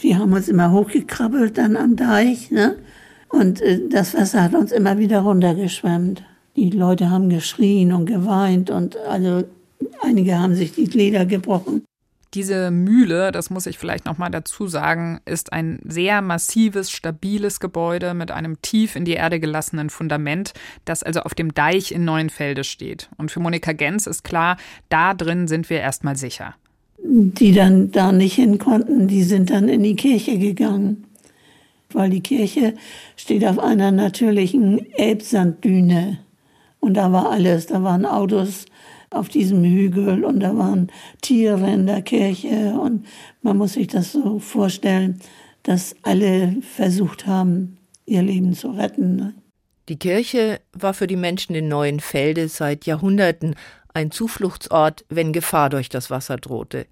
Wir 0.00 0.18
haben 0.18 0.32
uns 0.32 0.48
immer 0.48 0.72
hochgekrabbelt 0.72 1.58
dann 1.58 1.76
am 1.76 1.96
Deich. 1.96 2.50
Ne? 2.50 2.76
Und 3.28 3.60
äh, 3.60 3.88
das 3.88 4.14
Wasser 4.14 4.42
hat 4.42 4.54
uns 4.54 4.72
immer 4.72 4.98
wieder 4.98 5.20
runtergeschwemmt. 5.20 6.22
Die 6.56 6.70
Leute 6.70 7.10
haben 7.10 7.28
geschrien 7.28 7.92
und 7.92 8.06
geweint 8.06 8.70
und 8.70 8.96
also 9.08 9.44
einige 10.02 10.38
haben 10.38 10.54
sich 10.54 10.72
die 10.72 10.84
Leder 10.84 11.24
gebrochen. 11.24 11.84
Diese 12.34 12.70
Mühle, 12.70 13.32
das 13.32 13.50
muss 13.50 13.66
ich 13.66 13.76
vielleicht 13.76 14.06
noch 14.06 14.16
mal 14.16 14.30
dazu 14.30 14.68
sagen, 14.68 15.20
ist 15.24 15.52
ein 15.52 15.80
sehr 15.84 16.22
massives, 16.22 16.92
stabiles 16.92 17.58
Gebäude 17.58 18.14
mit 18.14 18.30
einem 18.30 18.62
tief 18.62 18.94
in 18.94 19.04
die 19.04 19.14
Erde 19.14 19.40
gelassenen 19.40 19.90
Fundament, 19.90 20.52
das 20.84 21.02
also 21.02 21.20
auf 21.20 21.34
dem 21.34 21.54
Deich 21.54 21.90
in 21.90 22.04
Neuenfelde 22.04 22.62
steht. 22.62 23.10
Und 23.16 23.32
für 23.32 23.40
Monika 23.40 23.72
Gens 23.72 24.06
ist 24.06 24.22
klar, 24.22 24.58
da 24.88 25.12
drin 25.12 25.48
sind 25.48 25.70
wir 25.70 25.80
erstmal 25.80 26.16
sicher. 26.16 26.54
Die 27.02 27.52
dann 27.52 27.90
da 27.90 28.12
nicht 28.12 28.34
hin 28.34 28.58
konnten, 28.58 29.08
die 29.08 29.24
sind 29.24 29.50
dann 29.50 29.68
in 29.68 29.82
die 29.82 29.96
Kirche 29.96 30.38
gegangen. 30.38 31.06
Weil 31.92 32.10
die 32.10 32.20
Kirche 32.20 32.74
steht 33.16 33.44
auf 33.44 33.58
einer 33.58 33.90
natürlichen 33.90 34.92
Elbsanddüne. 34.92 36.18
Und 36.78 36.94
da 36.94 37.10
war 37.10 37.30
alles, 37.30 37.66
da 37.66 37.82
waren 37.82 38.06
Autos 38.06 38.66
auf 39.10 39.28
diesem 39.28 39.64
Hügel 39.64 40.24
und 40.24 40.40
da 40.40 40.56
waren 40.56 40.90
Tiere 41.20 41.70
in 41.72 41.86
der 41.86 42.02
Kirche 42.02 42.78
und 42.80 43.06
man 43.42 43.56
muss 43.56 43.74
sich 43.74 43.88
das 43.88 44.12
so 44.12 44.38
vorstellen, 44.38 45.20
dass 45.62 45.96
alle 46.02 46.56
versucht 46.62 47.26
haben, 47.26 47.78
ihr 48.06 48.22
Leben 48.22 48.54
zu 48.54 48.70
retten. 48.70 49.16
Ne? 49.16 49.34
Die 49.88 49.98
Kirche 49.98 50.60
war 50.72 50.94
für 50.94 51.06
die 51.06 51.16
Menschen 51.16 51.54
in 51.54 51.68
Neuenfelde 51.68 52.48
seit 52.48 52.86
Jahrhunderten 52.86 53.56
ein 53.92 54.12
Zufluchtsort, 54.12 55.04
wenn 55.08 55.32
Gefahr 55.32 55.68
durch 55.68 55.88
das 55.88 56.10
Wasser 56.10 56.36
drohte. 56.36 56.86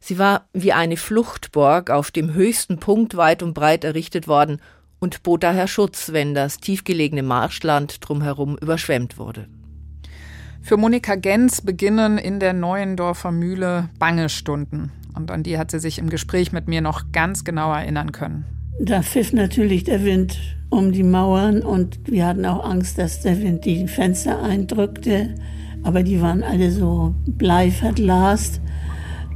Sie 0.00 0.18
war 0.18 0.48
wie 0.54 0.72
eine 0.72 0.96
Fluchtburg 0.96 1.90
auf 1.90 2.10
dem 2.10 2.32
höchsten 2.32 2.78
Punkt 2.78 3.18
weit 3.18 3.42
und 3.42 3.52
breit 3.52 3.84
errichtet 3.84 4.28
worden 4.28 4.62
und 4.98 5.22
bot 5.22 5.42
daher 5.42 5.68
Schutz, 5.68 6.12
wenn 6.12 6.34
das 6.34 6.56
tiefgelegene 6.56 7.22
Marschland 7.22 7.98
drumherum 8.00 8.56
überschwemmt 8.56 9.18
wurde. 9.18 9.46
Für 10.68 10.76
Monika 10.76 11.14
Gens 11.14 11.62
beginnen 11.62 12.18
in 12.18 12.40
der 12.40 12.52
Neuendorfer 12.52 13.32
Mühle 13.32 13.88
bange 13.98 14.28
Stunden. 14.28 14.92
Und 15.14 15.30
an 15.30 15.42
die 15.42 15.56
hat 15.56 15.70
sie 15.70 15.78
sich 15.78 15.98
im 15.98 16.10
Gespräch 16.10 16.52
mit 16.52 16.68
mir 16.68 16.82
noch 16.82 17.10
ganz 17.10 17.42
genau 17.42 17.72
erinnern 17.72 18.12
können. 18.12 18.44
Da 18.78 19.00
pfiff 19.00 19.32
natürlich 19.32 19.84
der 19.84 20.04
Wind 20.04 20.38
um 20.68 20.92
die 20.92 21.04
Mauern 21.04 21.62
und 21.62 22.00
wir 22.04 22.26
hatten 22.26 22.44
auch 22.44 22.68
Angst, 22.68 22.98
dass 22.98 23.22
der 23.22 23.40
Wind 23.40 23.64
die 23.64 23.88
Fenster 23.88 24.42
eindrückte. 24.42 25.36
Aber 25.84 26.02
die 26.02 26.20
waren 26.20 26.42
alle 26.42 26.70
so 26.70 27.14
bleiverglast. 27.26 28.60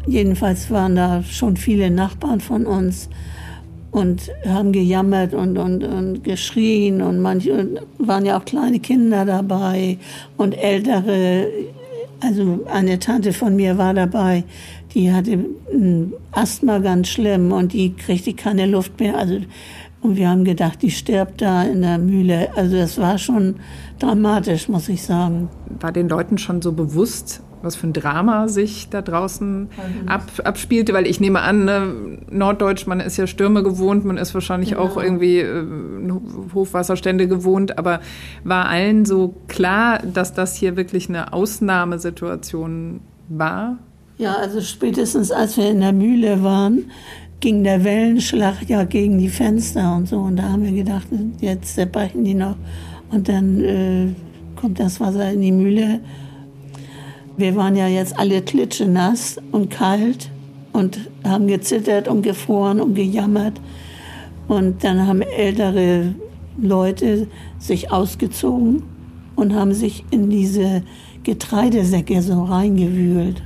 Jedenfalls 0.07 0.71
waren 0.71 0.97
da 0.97 1.23
schon 1.23 1.57
viele 1.57 1.91
Nachbarn 1.91 2.43
von 2.43 2.67
uns 2.67 3.09
und 3.93 4.31
haben 4.47 4.73
gejammert 4.73 5.35
und, 5.35 5.59
und, 5.59 5.85
und 5.85 6.25
geschrien 6.25 7.03
und 7.03 7.21
manche 7.21 7.69
waren 7.99 8.25
ja 8.25 8.39
auch 8.39 8.45
kleine 8.45 8.81
Kinder 8.81 9.25
dabei 9.25 9.99
und 10.37 10.55
ältere. 10.55 11.47
Also 12.21 12.61
eine 12.73 12.99
Tante 12.99 13.33
von 13.33 13.55
mir 13.55 13.79
war 13.79 13.95
dabei, 13.95 14.45
die 14.95 15.13
hatte 15.13 15.45
Asthma 16.33 16.79
ganz 16.79 17.09
schlimm 17.09 17.53
und 17.53 17.73
die 17.73 17.95
kriegte 17.95 18.33
keine 18.33 18.67
Luft 18.67 18.99
mehr. 18.99 19.17
Also 19.17 19.41
und 20.01 20.17
wir 20.17 20.29
haben 20.29 20.45
gedacht, 20.45 20.83
die 20.83 20.91
stirbt 20.91 21.43
da 21.43 21.63
in 21.63 21.83
der 21.83 21.99
Mühle. 21.99 22.49
Also 22.57 22.77
das 22.77 22.99
war 22.99 23.19
schon 23.19 23.57
dramatisch, 24.01 24.69
muss 24.69 24.89
ich 24.89 25.03
sagen. 25.03 25.49
War 25.79 25.93
den 25.93 26.09
Leuten 26.09 26.39
schon 26.39 26.61
so 26.61 26.73
bewusst, 26.73 27.41
was 27.63 27.77
für 27.77 27.87
ein 27.87 27.93
Drama 27.93 28.49
sich 28.49 28.89
da 28.89 29.03
draußen 29.03 29.69
ab, 30.07 30.25
abspielte, 30.45 30.93
weil 30.93 31.07
ich 31.07 31.21
nehme 31.21 31.41
an, 31.41 31.65
ne, 31.65 31.95
Norddeutsch, 32.31 32.87
man 32.87 33.01
ist 33.01 33.17
ja 33.17 33.27
Stürme 33.27 33.63
gewohnt, 33.63 34.05
man 34.05 34.17
ist 34.17 34.35
wahrscheinlich 34.35 34.71
genau. 34.71 34.83
auch 34.83 34.97
irgendwie 34.97 35.39
äh, 35.39 35.65
Hochwasserstände 36.55 37.29
gewohnt, 37.29 37.79
aber 37.79 38.01
war 38.45 38.69
allen 38.69 39.05
so 39.05 39.35
klar, 39.49 40.01
dass 40.01 40.35
das 40.35 40.57
hier 40.57 40.77
wirklich 40.77 41.09
eine 41.09 41.33
Ausnahmesituation 41.33 43.01
war? 43.29 43.79
Ja, 44.19 44.37
also 44.37 44.61
spätestens 44.61 45.31
als 45.33 45.57
wir 45.57 45.71
in 45.71 45.81
der 45.81 45.93
Mühle 45.93 46.43
waren, 46.43 46.85
ging 47.41 47.65
der 47.65 47.83
Wellenschlag 47.83 48.69
ja 48.69 48.85
gegen 48.85 49.19
die 49.19 49.29
Fenster 49.29 49.97
und 49.97 50.09
so. 50.09 50.19
Und 50.19 50.37
da 50.37 50.45
haben 50.45 50.65
wir 50.65 50.73
gedacht, 50.73 51.09
jetzt 51.41 51.75
zerbrechen 51.75 52.25
die 52.25 52.35
noch. 52.35 52.57
Und 53.11 53.29
dann 53.29 53.65
äh, 53.65 54.09
kommt 54.55 54.79
das 54.79 55.01
Wasser 55.01 55.33
in 55.33 55.43
die 55.43 55.53
Mühle 55.53 56.01
wir 57.43 57.57
waren 57.57 57.75
ja 57.75 57.89
jetzt 57.89 58.17
alle 58.21 58.41
klitschenass 58.41 59.37
und 59.51 59.69
kalt 59.69 60.31
und 60.73 61.11
haben 61.25 61.49
gezittert 61.49 62.07
und 62.07 62.23
gefroren 62.23 62.81
und 62.81 62.95
gejammert. 62.95 63.61
Und 64.47 64.85
dann 64.85 65.09
haben 65.09 65.23
ältere 65.23 66.15
Leute 66.57 67.27
sich 67.59 67.91
ausgezogen 67.91 68.85
und 69.35 69.55
haben 69.55 69.75
sich 69.75 70.05
in 70.13 70.31
diese 70.31 70.85
Getreidesäcke 71.25 72.23
so 72.23 72.45
reingewühlt. 72.45 73.43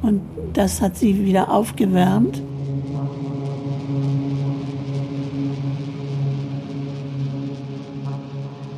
Und 0.00 0.22
das 0.54 0.80
hat 0.80 0.96
sie 0.96 1.26
wieder 1.26 1.52
aufgewärmt. 1.52 2.40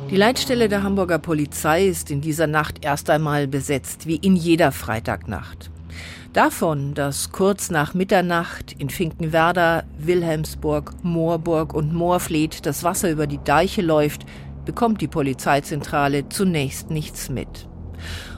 Die 0.09 0.15
Leitstelle 0.15 0.69
der 0.69 0.83
Hamburger 0.83 1.19
Polizei 1.19 1.85
ist 1.85 2.11
in 2.11 2.21
dieser 2.21 2.47
Nacht 2.47 2.85
erst 2.85 3.09
einmal 3.09 3.45
besetzt, 3.45 4.07
wie 4.07 4.15
in 4.15 4.37
jeder 4.37 4.71
Freitagnacht. 4.71 5.69
Davon, 6.31 6.93
dass 6.93 7.33
kurz 7.33 7.69
nach 7.69 7.93
Mitternacht 7.93 8.73
in 8.77 8.89
Finkenwerder, 8.89 9.83
Wilhelmsburg, 9.97 10.93
Moorburg 11.03 11.73
und 11.73 11.93
Moorfleet 11.93 12.65
das 12.65 12.85
Wasser 12.85 13.11
über 13.11 13.27
die 13.27 13.43
Deiche 13.43 13.81
läuft, 13.81 14.25
bekommt 14.63 15.01
die 15.01 15.09
Polizeizentrale 15.09 16.29
zunächst 16.29 16.89
nichts 16.89 17.27
mit. 17.27 17.67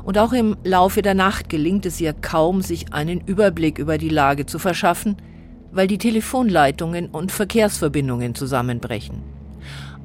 Und 0.03 0.17
auch 0.17 0.33
im 0.33 0.57
Laufe 0.63 1.03
der 1.03 1.13
Nacht 1.13 1.49
gelingt 1.49 1.85
es 1.85 2.01
ihr 2.01 2.13
kaum, 2.13 2.61
sich 2.61 2.93
einen 2.93 3.21
Überblick 3.21 3.77
über 3.77 3.99
die 3.99 4.09
Lage 4.09 4.47
zu 4.47 4.57
verschaffen, 4.57 5.17
weil 5.71 5.85
die 5.85 5.99
Telefonleitungen 5.99 7.09
und 7.09 7.31
Verkehrsverbindungen 7.31 8.33
zusammenbrechen. 8.33 9.28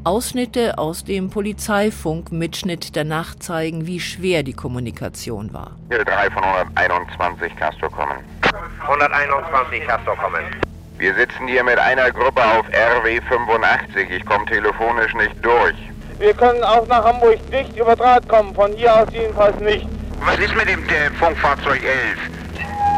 Ausschnitte 0.04 0.76
aus 0.76 1.02
dem 1.04 1.30
Polizeifunk-Mitschnitt 1.30 2.94
der 2.94 3.04
Nacht 3.04 3.42
zeigen, 3.42 3.86
wie 3.86 4.00
schwer 4.00 4.42
die 4.42 4.52
Kommunikation 4.52 5.54
war. 5.54 5.78
3 5.88 6.30
von 6.30 6.44
121 6.44 7.56
Castor 7.56 7.90
kommen. 7.90 8.18
121 8.82 9.86
Castor 9.86 10.14
kommen. 10.16 10.44
Wir 10.98 11.14
sitzen 11.14 11.48
hier 11.48 11.64
mit 11.64 11.78
einer 11.78 12.10
Gruppe 12.10 12.42
auf 12.42 12.66
RW 12.68 13.18
85. 13.28 14.10
Ich 14.10 14.26
komme 14.26 14.44
telefonisch 14.44 15.14
nicht 15.14 15.42
durch. 15.42 15.74
Wir 16.18 16.34
können 16.34 16.62
auch 16.62 16.86
nach 16.86 17.04
Hamburg 17.04 17.38
nicht 17.50 17.74
über 17.74 17.96
Draht 17.96 18.28
kommen, 18.28 18.54
von 18.54 18.72
hier 18.74 18.94
aus 18.94 19.08
jedenfalls 19.10 19.58
nicht. 19.60 19.88
Was 20.22 20.38
ist 20.38 20.54
mit 20.54 20.68
dem 20.68 20.84
äh, 20.84 21.10
Funkfahrzeug 21.18 21.82
11? 21.82 22.18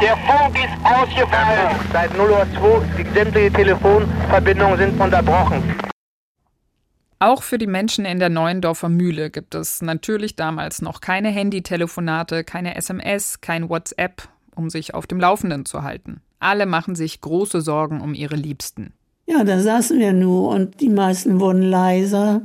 Der 0.02 0.16
Funk 0.16 0.58
ist 0.58 0.74
ausgefallen. 0.84 1.76
Seit 1.92 2.16
0 2.16 2.30
Uhr 2.30 2.46
2, 2.58 3.02
die 3.02 3.14
sämtliche 3.14 3.52
Telefonverbindungen 3.52 4.76
sind 4.76 5.00
unterbrochen. 5.00 5.62
Auch 7.18 7.42
für 7.42 7.56
die 7.56 7.66
Menschen 7.66 8.04
in 8.04 8.18
der 8.18 8.28
Neuendorfer 8.28 8.90
Mühle 8.90 9.30
gibt 9.30 9.54
es 9.54 9.80
natürlich 9.80 10.36
damals 10.36 10.82
noch 10.82 11.00
keine 11.00 11.28
Handytelefonate, 11.28 12.44
keine 12.44 12.76
SMS, 12.76 13.40
kein 13.40 13.70
WhatsApp, 13.70 14.28
um 14.54 14.68
sich 14.68 14.94
auf 14.94 15.06
dem 15.06 15.18
Laufenden 15.18 15.64
zu 15.64 15.82
halten. 15.82 16.20
Alle 16.40 16.66
machen 16.66 16.94
sich 16.94 17.22
große 17.22 17.62
Sorgen 17.62 18.02
um 18.02 18.12
ihre 18.12 18.36
Liebsten. 18.36 18.92
Ja, 19.26 19.44
da 19.44 19.60
saßen 19.60 19.98
wir 19.98 20.12
nur 20.12 20.50
und 20.50 20.80
die 20.80 20.90
meisten 20.90 21.40
wurden 21.40 21.62
leiser. 21.62 22.42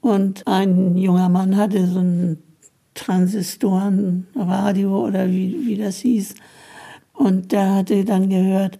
Und 0.00 0.46
ein 0.46 0.96
junger 0.96 1.28
Mann 1.28 1.56
hatte 1.56 1.88
so 1.88 1.98
ein 1.98 2.40
Transistorenradio 2.94 5.06
oder 5.06 5.28
wie, 5.28 5.66
wie 5.66 5.76
das 5.76 5.98
hieß. 5.98 6.36
Und 7.12 7.50
der 7.50 7.74
hatte 7.74 8.04
dann 8.04 8.30
gehört, 8.30 8.78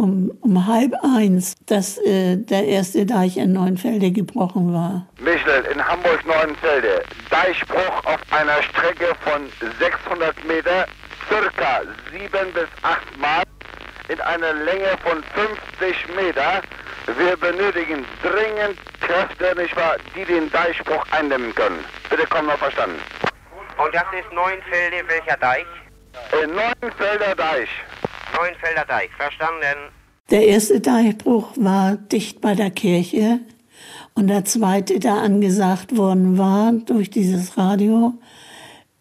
um, 0.00 0.32
um 0.40 0.66
halb 0.66 0.94
eins, 1.02 1.54
dass 1.66 1.98
äh, 1.98 2.36
der 2.36 2.64
erste 2.64 3.04
Deich 3.04 3.36
in 3.36 3.52
Neuenfelde 3.52 4.10
gebrochen 4.10 4.72
war. 4.72 5.06
Michel, 5.18 5.64
in 5.72 5.86
Hamburg-Neuenfelde. 5.86 7.02
Deichbruch 7.28 8.04
auf 8.04 8.20
einer 8.30 8.62
Strecke 8.62 9.14
von 9.20 9.42
600 9.78 10.44
Meter, 10.46 10.86
circa 11.28 11.82
7 12.10 12.52
bis 12.54 12.68
8 12.82 13.18
Mal, 13.18 13.42
in 14.08 14.20
einer 14.22 14.54
Länge 14.54 14.96
von 15.04 15.22
50 15.34 16.16
Meter. 16.16 16.62
Wir 17.18 17.36
benötigen 17.36 18.04
dringend 18.22 18.78
Kräfte, 19.00 19.60
nicht 19.60 19.76
wahr, 19.76 19.96
die 20.16 20.24
den 20.24 20.50
Deichbruch 20.50 21.04
einnehmen 21.10 21.54
können. 21.54 21.84
Bitte 22.08 22.26
kommen 22.26 22.48
noch 22.48 22.58
verstanden. 22.58 22.98
Und 23.76 23.94
das 23.94 24.04
ist 24.18 24.32
Neuenfelde, 24.32 25.06
welcher 25.08 25.36
Deich? 25.36 25.66
Äh, 26.32 26.46
Neuenfelder 26.46 27.34
Deich. 27.34 27.68
Neuenfelder 28.40 28.86
Deich, 28.86 29.10
verstanden. 29.18 29.92
Der 30.30 30.46
erste 30.46 30.80
Deichbruch 30.80 31.48
war 31.56 31.96
dicht 31.96 32.40
bei 32.40 32.54
der 32.54 32.70
Kirche 32.70 33.40
und 34.14 34.28
der 34.28 34.46
zweite, 34.46 34.98
der 34.98 35.14
angesagt 35.14 35.96
worden 35.96 36.38
war 36.38 36.72
durch 36.72 37.10
dieses 37.10 37.58
Radio, 37.58 38.14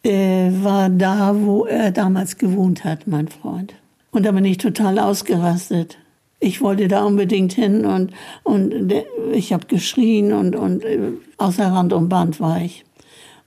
äh, 0.03 0.49
war 0.51 0.89
da, 0.89 1.35
wo 1.35 1.65
er 1.65 1.91
damals 1.91 2.37
gewohnt 2.37 2.83
hat, 2.83 3.07
mein 3.07 3.29
Freund. 3.29 3.75
Und 4.11 4.25
da 4.25 4.31
bin 4.33 4.43
ich 4.43 4.57
total 4.57 4.99
ausgerastet. 4.99 5.97
Ich 6.41 6.61
wollte 6.61 6.89
da 6.89 7.05
unbedingt 7.05 7.53
hin 7.53 7.85
und, 7.85 8.11
und 8.43 8.93
ich 9.31 9.53
habe 9.53 9.67
geschrien 9.67 10.33
und, 10.33 10.55
und 10.55 10.83
äh, 10.83 11.11
außer 11.37 11.67
Rand 11.67 11.93
und 11.93 12.09
Band 12.09 12.41
war 12.41 12.59
ich. 12.61 12.83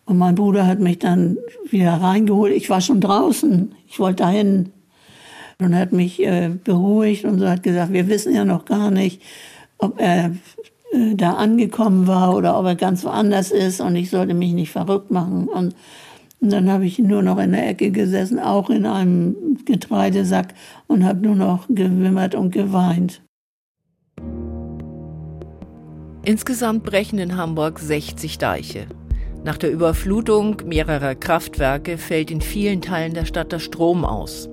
Und 0.06 0.16
mein 0.16 0.36
Bruder 0.36 0.66
hat 0.66 0.78
mich 0.78 1.00
dann 1.00 1.36
wieder 1.68 1.94
reingeholt. 1.94 2.54
Ich 2.54 2.70
war 2.70 2.80
schon 2.80 3.00
draußen. 3.00 3.74
Ich 3.88 3.98
wollte 3.98 4.22
dahin 4.22 4.72
und 5.64 5.76
hat 5.76 5.92
mich 5.92 6.22
äh, 6.22 6.50
beruhigt 6.62 7.24
und 7.24 7.38
so 7.38 7.48
hat 7.48 7.62
gesagt, 7.62 7.92
wir 7.92 8.08
wissen 8.08 8.34
ja 8.34 8.44
noch 8.44 8.64
gar 8.64 8.90
nicht, 8.90 9.22
ob 9.78 10.00
er 10.00 10.32
äh, 10.92 11.14
da 11.14 11.34
angekommen 11.34 12.06
war 12.06 12.34
oder 12.34 12.58
ob 12.58 12.66
er 12.66 12.76
ganz 12.76 13.04
woanders 13.04 13.50
ist 13.50 13.80
und 13.80 13.96
ich 13.96 14.10
sollte 14.10 14.34
mich 14.34 14.52
nicht 14.52 14.70
verrückt 14.70 15.10
machen. 15.10 15.48
Und, 15.48 15.74
und 16.40 16.52
dann 16.52 16.70
habe 16.70 16.86
ich 16.86 16.98
nur 16.98 17.22
noch 17.22 17.38
in 17.38 17.52
der 17.52 17.68
Ecke 17.68 17.90
gesessen, 17.90 18.38
auch 18.38 18.70
in 18.70 18.86
einem 18.86 19.58
Getreidesack 19.64 20.54
und 20.86 21.04
habe 21.04 21.20
nur 21.20 21.36
noch 21.36 21.66
gewimmert 21.68 22.34
und 22.34 22.50
geweint. 22.50 23.22
Insgesamt 26.24 26.84
brechen 26.84 27.18
in 27.18 27.36
Hamburg 27.36 27.80
60 27.80 28.38
Deiche. 28.38 28.86
Nach 29.44 29.58
der 29.58 29.72
Überflutung 29.72 30.62
mehrerer 30.66 31.16
Kraftwerke 31.16 31.98
fällt 31.98 32.30
in 32.30 32.40
vielen 32.40 32.80
Teilen 32.80 33.12
der 33.12 33.24
Stadt 33.24 33.50
der 33.50 33.58
Strom 33.58 34.04
aus. 34.04 34.48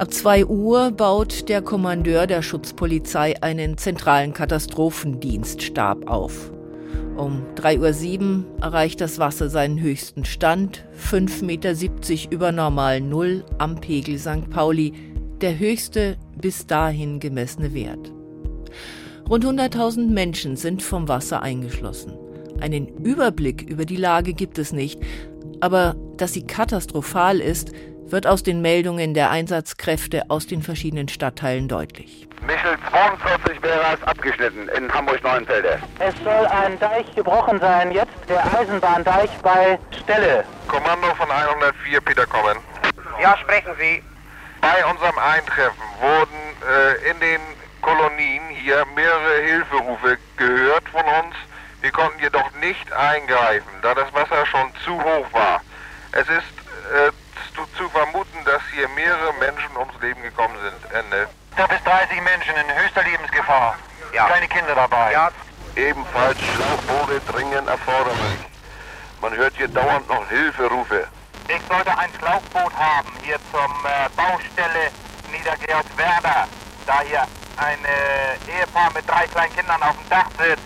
Ab 0.00 0.14
2 0.14 0.46
Uhr 0.46 0.92
baut 0.92 1.50
der 1.50 1.60
Kommandeur 1.60 2.26
der 2.26 2.40
Schutzpolizei 2.40 3.34
einen 3.42 3.76
zentralen 3.76 4.32
Katastrophendienststab 4.32 6.08
auf. 6.08 6.50
Um 7.18 7.42
3.07 7.56 8.18
Uhr 8.22 8.44
erreicht 8.62 9.02
das 9.02 9.18
Wasser 9.18 9.50
seinen 9.50 9.78
höchsten 9.78 10.24
Stand, 10.24 10.86
5,70 10.98 11.44
Meter 11.44 12.32
über 12.32 12.50
normal 12.50 13.02
Null 13.02 13.44
am 13.58 13.78
Pegel 13.78 14.18
St. 14.18 14.48
Pauli, 14.48 14.94
der 15.42 15.58
höchste 15.58 16.16
bis 16.40 16.66
dahin 16.66 17.20
gemessene 17.20 17.74
Wert. 17.74 18.10
Rund 19.28 19.44
100.000 19.44 20.06
Menschen 20.06 20.56
sind 20.56 20.82
vom 20.82 21.08
Wasser 21.08 21.42
eingeschlossen. 21.42 22.14
Einen 22.58 22.88
Überblick 23.04 23.68
über 23.68 23.84
die 23.84 23.96
Lage 23.96 24.32
gibt 24.32 24.56
es 24.56 24.72
nicht, 24.72 24.98
aber 25.60 25.94
dass 26.16 26.32
sie 26.32 26.46
katastrophal 26.46 27.38
ist, 27.38 27.72
wird 28.12 28.26
aus 28.26 28.42
den 28.42 28.60
Meldungen 28.60 29.14
der 29.14 29.30
Einsatzkräfte 29.30 30.24
aus 30.28 30.46
den 30.46 30.62
verschiedenen 30.62 31.08
Stadtteilen 31.08 31.68
deutlich. 31.68 32.28
Michel 32.46 32.76
42 32.90 33.62
wäre 33.62 33.80
es 33.94 34.02
abgeschnitten 34.06 34.68
in 34.76 34.92
Hamburg-Neuenfelde. 34.92 35.78
Es 35.98 36.14
soll 36.24 36.46
ein 36.46 36.78
Deich 36.78 37.14
gebrochen 37.14 37.60
sein, 37.60 37.92
jetzt 37.92 38.12
der 38.28 38.42
Eisenbahndeich 38.58 39.30
bei 39.42 39.78
Stelle. 40.02 40.44
Kommando 40.66 41.14
von 41.14 41.30
104, 41.30 42.00
Peter 42.00 42.26
Kommen. 42.26 42.56
Ja, 43.20 43.36
sprechen 43.36 43.72
Sie. 43.78 44.02
Bei 44.60 44.84
unserem 44.90 45.18
Eintreffen 45.18 45.82
wurden 46.00 46.36
äh, 46.68 47.10
in 47.10 47.20
den 47.20 47.40
Kolonien 47.82 48.42
hier 48.62 48.84
mehrere 48.94 49.42
Hilferufe 49.42 50.18
gehört 50.36 50.88
von 50.88 51.02
uns. 51.02 51.34
Wir 51.80 51.90
konnten 51.90 52.20
jedoch 52.20 52.50
nicht 52.60 52.92
eingreifen, 52.92 53.70
da 53.82 53.94
das 53.94 54.12
Wasser 54.12 54.44
schon 54.46 54.70
zu 54.84 54.92
hoch 55.02 55.32
war. 55.32 55.62
Es 56.12 56.28
ist 56.28 56.52
äh, 56.92 57.10
zu, 57.54 57.66
zu 57.76 57.88
vermuten, 57.90 58.44
dass 58.44 58.62
hier 58.72 58.88
mehrere 58.90 59.32
Menschen 59.34 59.76
ums 59.76 59.94
Leben 60.00 60.22
gekommen 60.22 60.56
sind. 60.62 60.92
Ende. 60.92 61.28
Da 61.56 61.66
bis 61.66 61.82
30 61.84 62.20
Menschen 62.22 62.54
in 62.56 62.82
höchster 62.82 63.02
Lebensgefahr. 63.02 63.76
Ja. 64.12 64.28
Keine 64.28 64.48
Kinder 64.48 64.74
dabei. 64.74 65.12
Ja. 65.12 65.30
Ebenfalls 65.76 66.38
Schlauchboote 66.38 67.20
dringend 67.32 67.68
erforderlich. 67.68 68.38
Man 69.20 69.36
hört 69.36 69.54
hier 69.56 69.68
dauernd 69.68 70.08
noch 70.08 70.26
Hilferufe. 70.28 71.06
Ich 71.48 71.62
sollte 71.68 71.96
ein 71.98 72.10
Schlauchboot 72.18 72.72
haben 72.74 73.12
hier 73.22 73.36
zum 73.52 73.72
äh, 73.84 74.08
Baustelle 74.16 74.90
Niedergeorgswerder. 75.30 76.48
Da 76.86 77.00
hier 77.02 77.26
ein 77.56 77.78
äh, 77.84 78.58
Ehepaar 78.58 78.90
mit 78.94 79.08
drei 79.08 79.26
kleinen 79.26 79.54
Kindern 79.54 79.82
auf 79.82 79.96
dem 79.96 80.08
Dach 80.08 80.28
sitzt. 80.38 80.62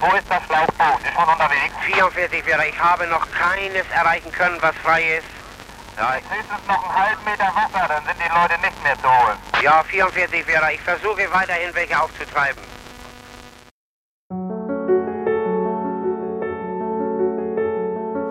Wo 0.00 0.14
ist 0.14 0.30
das 0.30 0.42
Schlauchboot? 0.44 1.02
Ist 1.02 1.14
schon 1.14 1.28
unterwegs? 1.28 1.74
44 1.84 2.46
wäre. 2.46 2.66
Ich 2.68 2.78
habe 2.78 3.06
noch 3.08 3.26
keines 3.32 3.84
erreichen 3.90 4.30
können, 4.32 4.56
was 4.60 4.76
frei 4.76 5.18
ist. 5.18 5.37
Ja, 5.98 6.14
ich 6.16 6.30
höchstens 6.30 6.64
noch 6.68 6.80
einen 6.84 6.94
halben 6.94 7.24
Meter 7.24 7.50
Wasser, 7.56 7.88
dann 7.88 8.04
sind 8.04 8.18
die 8.24 8.30
Leute 8.30 8.54
nicht 8.62 8.82
mehr 8.84 8.94
zu 9.02 9.08
holen. 9.08 9.36
Ja, 9.64 9.82
44 9.82 10.46
wäre. 10.46 10.72
Ich 10.72 10.80
versuche 10.80 11.26
weiterhin 11.32 11.74
welche 11.74 12.00
aufzutreiben. 12.00 12.62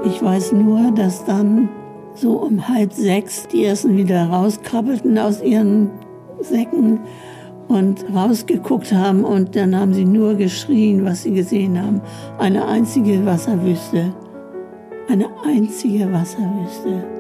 Ich 0.06 0.24
weiß 0.24 0.54
nur, 0.54 0.92
dass 0.94 1.26
dann 1.26 1.68
so 2.14 2.38
um 2.38 2.66
halb 2.70 2.94
sechs 2.94 3.50
die 3.50 3.66
ersten 3.66 3.98
wieder 3.98 4.30
rauskrabbelten 4.30 5.20
aus 5.20 5.42
ihren 5.42 5.92
Säcken 6.40 7.02
und 7.68 8.06
rausgeguckt 8.16 8.94
haben 8.94 9.26
und 9.26 9.58
dann 9.58 9.76
haben 9.76 9.94
sie 9.94 10.06
nur 10.06 10.36
geschrien, 10.36 11.04
was 11.04 11.24
sie 11.24 11.34
gesehen 11.34 11.78
haben. 11.78 12.02
Eine 12.40 12.66
einzige 12.66 13.26
Wasserwüste. 13.26 14.14
Eine 15.10 15.28
einzige 15.46 16.10
Wasserwüste. 16.14 17.17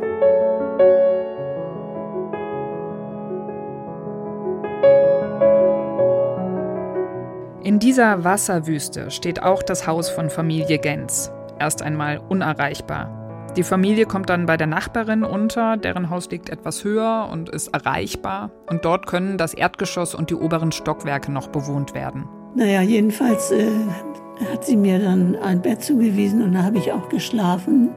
In 7.67 7.80
dieser 7.80 8.23
Wasserwüste 8.23 9.12
steht 9.12 9.43
auch 9.43 9.62
das 9.62 9.88
Haus 9.88 10.10
von 10.10 10.30
Familie 10.30 10.80
Gens. 10.80 11.34
Erst 11.60 11.82
einmal 11.82 12.17
unerreichbar. 12.30 13.51
Die 13.58 13.63
Familie 13.63 14.06
kommt 14.06 14.30
dann 14.30 14.45
bei 14.45 14.56
der 14.56 14.67
Nachbarin 14.67 15.25
unter, 15.25 15.75
deren 15.75 16.10
Haus 16.10 16.30
liegt 16.32 16.49
etwas 16.49 16.86
höher 16.86 17.27
und 17.30 17.49
ist 17.49 17.67
erreichbar. 17.67 18.51
Und 18.67 18.86
dort 18.86 19.06
können 19.06 19.38
das 19.38 19.53
Erdgeschoss 19.53 20.15
und 20.15 20.30
die 20.30 20.36
oberen 20.36 20.71
Stockwerke 20.71 21.30
noch 21.30 21.49
bewohnt 21.49 21.93
werden. 21.93 22.30
Naja, 22.56 22.82
jedenfalls 22.84 23.51
äh, 23.51 23.67
hat 24.49 24.63
sie 24.63 24.77
mir 24.77 24.99
dann 24.99 25.36
ein 25.36 25.62
Bett 25.62 25.84
zugewiesen 25.84 26.41
und 26.43 26.53
da 26.53 26.63
habe 26.63 26.77
ich 26.77 26.93
auch 26.93 27.10
geschlafen. 27.10 27.89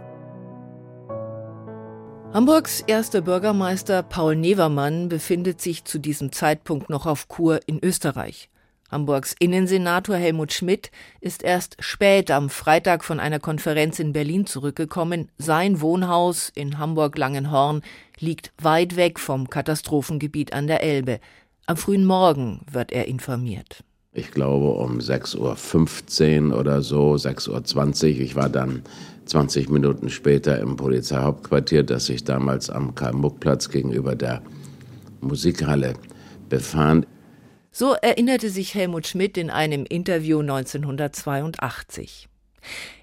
Hamburgs 2.35 2.80
erster 2.88 3.20
Bürgermeister 3.20 4.02
Paul 4.02 4.35
Nevermann 4.35 5.09
befindet 5.09 5.61
sich 5.61 5.85
zu 5.85 6.00
diesem 6.00 6.33
Zeitpunkt 6.33 6.90
noch 6.90 7.06
auf 7.06 7.28
Kur 7.28 7.61
in 7.66 7.78
Österreich. 7.80 8.49
Hamburgs 8.90 9.35
Innensenator 9.38 10.16
Helmut 10.16 10.53
Schmidt 10.53 10.90
ist 11.20 11.42
erst 11.42 11.76
spät 11.79 12.31
am 12.31 12.50
Freitag 12.50 13.05
von 13.05 13.20
einer 13.20 13.38
Konferenz 13.38 14.00
in 14.00 14.12
Berlin 14.12 14.46
zurückgekommen. 14.46 15.29
Sein 15.38 15.81
Wohnhaus 15.81 16.50
in 16.55 16.79
Hamburg-Langenhorn 16.79 17.83
liegt 18.18 18.53
weit 18.61 18.96
weg 18.96 19.20
vom 19.20 19.48
Katastrophengebiet 19.48 20.53
an 20.53 20.66
der 20.66 20.83
Elbe. 20.83 21.20
Am 21.66 21.76
frühen 21.76 22.05
Morgen 22.05 22.62
wird 22.70 22.90
er 22.90 23.07
informiert. 23.07 23.85
Ich 24.12 24.33
glaube 24.33 24.70
um 24.70 24.98
6.15 24.98 26.50
Uhr 26.50 26.59
oder 26.59 26.83
so, 26.83 27.14
6.20 27.14 28.14
Uhr. 28.14 28.20
Ich 28.20 28.35
war 28.35 28.48
dann 28.48 28.83
20 29.26 29.68
Minuten 29.68 30.11
später 30.11 30.59
im 30.59 30.74
Polizeihauptquartier, 30.74 31.85
das 31.85 32.07
sich 32.07 32.24
damals 32.24 32.70
am 32.70 32.96
Karl-Muck-Platz 32.96 33.68
gegenüber 33.68 34.16
der 34.16 34.42
Musikhalle 35.20 35.94
befand. 36.48 37.07
So 37.72 37.92
erinnerte 37.92 38.50
sich 38.50 38.74
Helmut 38.74 39.06
Schmidt 39.06 39.38
in 39.38 39.48
einem 39.48 39.87
Interview 39.87 40.40
1982. 40.40 42.28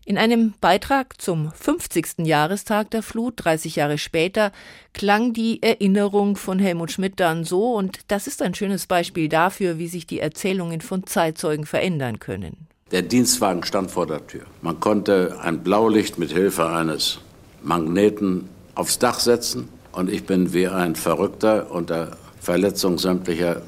In 0.06 0.18
einem 0.18 0.54
Beitrag 0.60 1.22
zum 1.22 1.52
50. 1.52 2.20
Jahrestag 2.26 2.92
der 2.92 3.02
Flut, 3.02 3.34
30 3.38 3.78
Jahre 3.78 3.98
später, 3.98 4.52
klang 4.94 5.34
die 5.34 5.64
Erinnerung 5.64 6.36
von 6.36 6.60
Helmut 6.60 6.92
Schmidt 6.92 7.20
dann 7.20 7.46
so, 7.46 7.74
und 7.74 8.00
das 8.10 8.28
ist 8.28 8.42
ein 8.42 8.54
schönes 8.56 8.88
Beispiel 8.88 9.30
dafür, 9.30 9.78
wie 9.78 9.88
sich 9.88 10.06
die 10.06 10.20
Erzählungen 10.20 10.82
von 10.82 11.06
Zeitzeugen 11.06 11.66
verändern 11.66 12.20
können. 12.20 12.68
Der 12.92 13.02
Dienstwagen 13.02 13.64
stand 13.64 13.92
vor 13.92 14.06
der 14.06 14.28
Tür. 14.28 14.44
Man 14.62 14.80
konnte 14.80 15.40
ein 15.42 15.64
Blaulicht 15.64 16.20
mit 16.20 16.32
Hilfe 16.32 16.68
eines 16.68 17.20
Magneten 17.64 18.50
aufs 18.76 19.00
Dach 19.00 19.20
setzen 19.20 19.70
und 19.92 20.10
ich 20.10 20.26
bin 20.26 20.54
wie 20.54 20.68
ein 20.68 20.96
Verrückter 20.96 21.72
unter 21.72 22.18
Verletzung 22.40 22.98
sämtlicher 22.98 23.62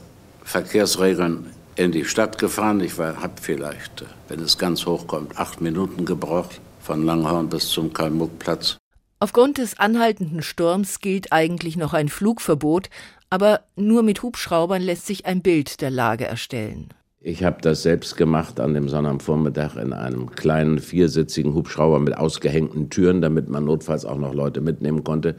Verkehrsregeln 0.49 1.45
in 1.75 1.91
die 1.91 2.05
Stadt 2.05 2.39
gefahren. 2.39 2.79
Ich 2.79 2.97
habe 2.97 3.33
vielleicht, 3.39 4.03
wenn 4.29 4.39
es 4.39 4.57
ganz 4.57 4.87
hoch 4.87 5.05
kommt, 5.05 5.37
acht 5.37 5.61
Minuten 5.61 6.05
gebraucht, 6.05 6.59
von 6.81 7.05
Langhorn 7.05 7.49
bis 7.49 7.69
zum 7.69 7.93
Kalmuckplatz. 7.93 8.77
Aufgrund 9.19 9.59
des 9.59 9.77
anhaltenden 9.77 10.41
Sturms 10.41 11.01
gilt 11.01 11.31
eigentlich 11.31 11.77
noch 11.77 11.93
ein 11.93 12.09
Flugverbot, 12.09 12.89
aber 13.29 13.59
nur 13.75 14.01
mit 14.01 14.23
Hubschraubern 14.23 14.81
lässt 14.81 15.05
sich 15.05 15.27
ein 15.27 15.43
Bild 15.43 15.81
der 15.81 15.91
Lage 15.91 16.25
erstellen. 16.25 16.89
Ich 17.21 17.43
habe 17.43 17.61
das 17.61 17.83
selbst 17.83 18.17
gemacht 18.17 18.59
an 18.59 18.73
dem 18.73 18.89
Sonnabendvormittag 18.89 19.75
in 19.75 19.93
einem 19.93 20.31
kleinen 20.31 20.79
viersitzigen 20.79 21.53
Hubschrauber 21.53 21.99
mit 21.99 22.17
ausgehängten 22.17 22.89
Türen, 22.89 23.21
damit 23.21 23.49
man 23.49 23.65
notfalls 23.65 24.03
auch 24.03 24.17
noch 24.17 24.33
Leute 24.33 24.61
mitnehmen 24.61 25.03
konnte 25.03 25.35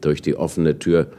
durch 0.00 0.22
die 0.22 0.36
offene 0.36 0.78
Tür 0.78 1.10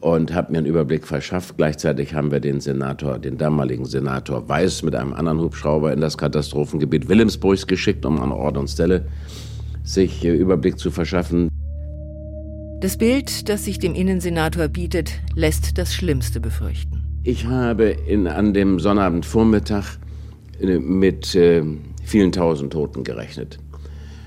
und 0.00 0.34
habe 0.34 0.52
mir 0.52 0.58
einen 0.58 0.66
Überblick 0.66 1.06
verschafft. 1.06 1.56
Gleichzeitig 1.56 2.14
haben 2.14 2.30
wir 2.30 2.40
den 2.40 2.60
Senator, 2.60 3.18
den 3.18 3.38
damaligen 3.38 3.84
Senator 3.84 4.48
Weiß 4.48 4.82
mit 4.82 4.94
einem 4.94 5.12
anderen 5.12 5.40
Hubschrauber 5.40 5.92
in 5.92 6.00
das 6.00 6.18
Katastrophengebiet 6.18 7.08
Wilhelmsburgs 7.08 7.66
geschickt, 7.66 8.06
um 8.06 8.20
an 8.20 8.32
Ort 8.32 8.56
und 8.56 8.68
Stelle 8.68 9.06
sich 9.82 10.24
äh, 10.24 10.34
Überblick 10.34 10.78
zu 10.78 10.90
verschaffen. 10.90 11.48
Das 12.80 12.96
Bild, 12.96 13.48
das 13.48 13.64
sich 13.64 13.78
dem 13.78 13.94
Innensenator 13.94 14.68
bietet, 14.68 15.12
lässt 15.34 15.78
das 15.78 15.94
Schlimmste 15.94 16.40
befürchten. 16.40 17.02
Ich 17.24 17.46
habe 17.46 17.84
in, 17.84 18.28
an 18.28 18.54
dem 18.54 18.78
Sonnabendvormittag 18.78 19.98
äh, 20.60 20.78
mit 20.78 21.34
äh, 21.34 21.64
vielen 22.04 22.32
tausend 22.32 22.72
Toten 22.72 23.02
gerechnet. 23.02 23.58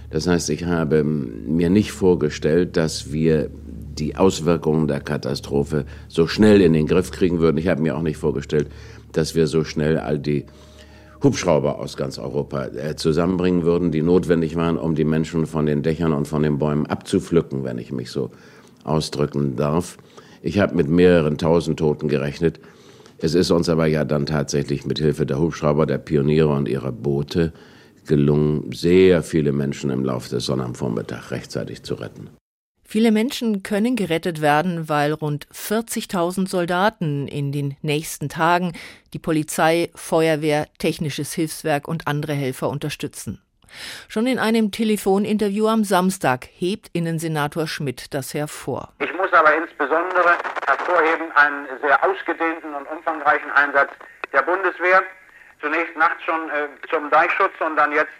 Das 0.09 0.27
heißt, 0.27 0.49
ich 0.49 0.65
habe 0.65 1.05
mir 1.05 1.69
nicht 1.69 1.93
vorgestellt, 1.93 2.75
dass 2.75 3.13
wir 3.13 3.49
die 3.97 4.15
Auswirkungen 4.15 4.87
der 4.87 4.99
Katastrophe 4.99 5.85
so 6.07 6.27
schnell 6.27 6.61
in 6.61 6.73
den 6.73 6.87
Griff 6.87 7.11
kriegen 7.11 7.39
würden. 7.39 7.57
Ich 7.57 7.67
habe 7.67 7.81
mir 7.81 7.97
auch 7.97 8.01
nicht 8.01 8.17
vorgestellt, 8.17 8.69
dass 9.11 9.35
wir 9.35 9.47
so 9.47 9.63
schnell 9.63 9.97
all 9.97 10.19
die 10.19 10.45
Hubschrauber 11.23 11.77
aus 11.79 11.97
ganz 11.97 12.17
Europa 12.17 12.65
äh, 12.65 12.95
zusammenbringen 12.95 13.63
würden, 13.63 13.91
die 13.91 14.01
notwendig 14.01 14.55
waren, 14.55 14.77
um 14.77 14.95
die 14.95 15.03
Menschen 15.03 15.45
von 15.45 15.65
den 15.65 15.83
Dächern 15.83 16.13
und 16.13 16.27
von 16.27 16.41
den 16.41 16.57
Bäumen 16.57 16.87
abzupflücken, 16.87 17.63
wenn 17.63 17.77
ich 17.77 17.91
mich 17.91 18.09
so 18.09 18.31
ausdrücken 18.83 19.55
darf. 19.55 19.97
Ich 20.41 20.59
habe 20.59 20.75
mit 20.75 20.87
mehreren 20.87 21.37
tausend 21.37 21.77
Toten 21.77 22.07
gerechnet. 22.07 22.59
Es 23.19 23.35
ist 23.35 23.51
uns 23.51 23.69
aber 23.69 23.85
ja 23.85 24.03
dann 24.03 24.25
tatsächlich 24.25 24.85
mit 24.85 24.97
Hilfe 24.97 25.27
der 25.27 25.39
Hubschrauber, 25.39 25.85
der 25.85 25.99
Pioniere 25.99 26.49
und 26.49 26.67
ihrer 26.67 26.91
Boote 26.91 27.53
gelungen, 28.07 28.71
sehr 28.73 29.21
viele 29.21 29.51
Menschen 29.51 29.91
im 29.91 30.03
Laufe 30.03 30.29
des 30.29 30.45
Sonnabendvormittags 30.45 31.29
rechtzeitig 31.29 31.83
zu 31.83 31.93
retten. 31.93 32.31
Viele 32.91 33.13
Menschen 33.13 33.63
können 33.63 33.95
gerettet 33.95 34.41
werden, 34.41 34.89
weil 34.89 35.13
rund 35.13 35.47
40.000 35.53 36.49
Soldaten 36.49 37.25
in 37.25 37.53
den 37.53 37.77
nächsten 37.81 38.27
Tagen 38.27 38.73
die 39.13 39.17
Polizei, 39.17 39.89
Feuerwehr, 39.95 40.67
technisches 40.77 41.31
Hilfswerk 41.31 41.87
und 41.87 42.05
andere 42.05 42.33
Helfer 42.33 42.67
unterstützen. 42.67 43.41
Schon 44.09 44.27
in 44.27 44.39
einem 44.39 44.71
Telefoninterview 44.71 45.67
am 45.69 45.85
Samstag 45.85 46.49
hebt 46.51 46.89
Innensenator 46.91 47.65
Schmidt 47.65 48.13
das 48.13 48.33
hervor. 48.33 48.91
Ich 48.99 49.13
muss 49.13 49.31
aber 49.31 49.55
insbesondere 49.55 50.35
hervorheben 50.67 51.31
einen 51.35 51.67
sehr 51.81 52.03
ausgedehnten 52.03 52.73
und 52.73 52.85
umfangreichen 52.87 53.51
Einsatz 53.51 53.91
der 54.33 54.41
Bundeswehr. 54.41 55.01
Zunächst 55.61 55.95
nachts 55.95 56.21
schon 56.25 56.49
äh, 56.49 56.67
zum 56.89 57.09
Deichschutz 57.09 57.53
und 57.61 57.77
dann 57.77 57.93
jetzt 57.93 58.11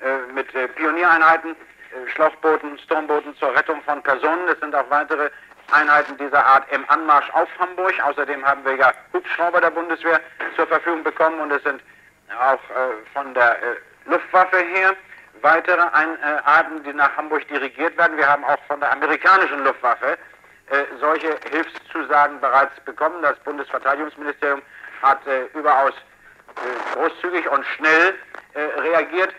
äh, 0.00 0.32
mit 0.32 0.54
äh, 0.54 0.68
Pioniereinheiten 0.68 1.54
äh, 1.92 2.08
Schlauchbooten, 2.10 2.78
Sturmbooten 2.78 3.36
zur 3.36 3.54
Rettung 3.54 3.82
von 3.82 4.02
Personen. 4.02 4.48
Es 4.48 4.58
sind 4.60 4.74
auch 4.74 4.88
weitere 4.90 5.30
Einheiten 5.72 6.16
dieser 6.18 6.44
Art 6.44 6.64
im 6.72 6.84
Anmarsch 6.88 7.30
auf 7.32 7.48
Hamburg. 7.58 7.94
Außerdem 8.04 8.44
haben 8.44 8.64
wir 8.64 8.76
ja 8.76 8.92
Hubschrauber 9.12 9.60
der 9.60 9.70
Bundeswehr 9.70 10.20
zur 10.54 10.66
Verfügung 10.66 11.02
bekommen 11.02 11.40
und 11.40 11.50
es 11.50 11.62
sind 11.62 11.82
auch 12.40 12.54
äh, 12.54 12.92
von 13.12 13.34
der 13.34 13.62
äh, 13.62 13.76
Luftwaffe 14.06 14.58
her 14.58 14.94
weitere 15.42 15.82
Einheiten, 15.92 16.82
die 16.84 16.92
nach 16.92 17.16
Hamburg 17.16 17.46
dirigiert 17.48 17.96
werden. 17.98 18.16
Wir 18.16 18.28
haben 18.28 18.44
auch 18.44 18.58
von 18.66 18.80
der 18.80 18.92
amerikanischen 18.92 19.64
Luftwaffe 19.64 20.16
äh, 20.68 20.84
solche 21.00 21.36
Hilfszusagen 21.50 22.40
bereits 22.40 22.78
bekommen. 22.84 23.22
Das 23.22 23.38
Bundesverteidigungsministerium 23.40 24.60
hat 25.00 25.24
äh, 25.26 25.44
überaus 25.56 25.92
äh, 25.92 26.94
großzügig 26.94 27.48
und 27.48 27.64
schnell 27.66 28.14
reagiert 28.78 29.34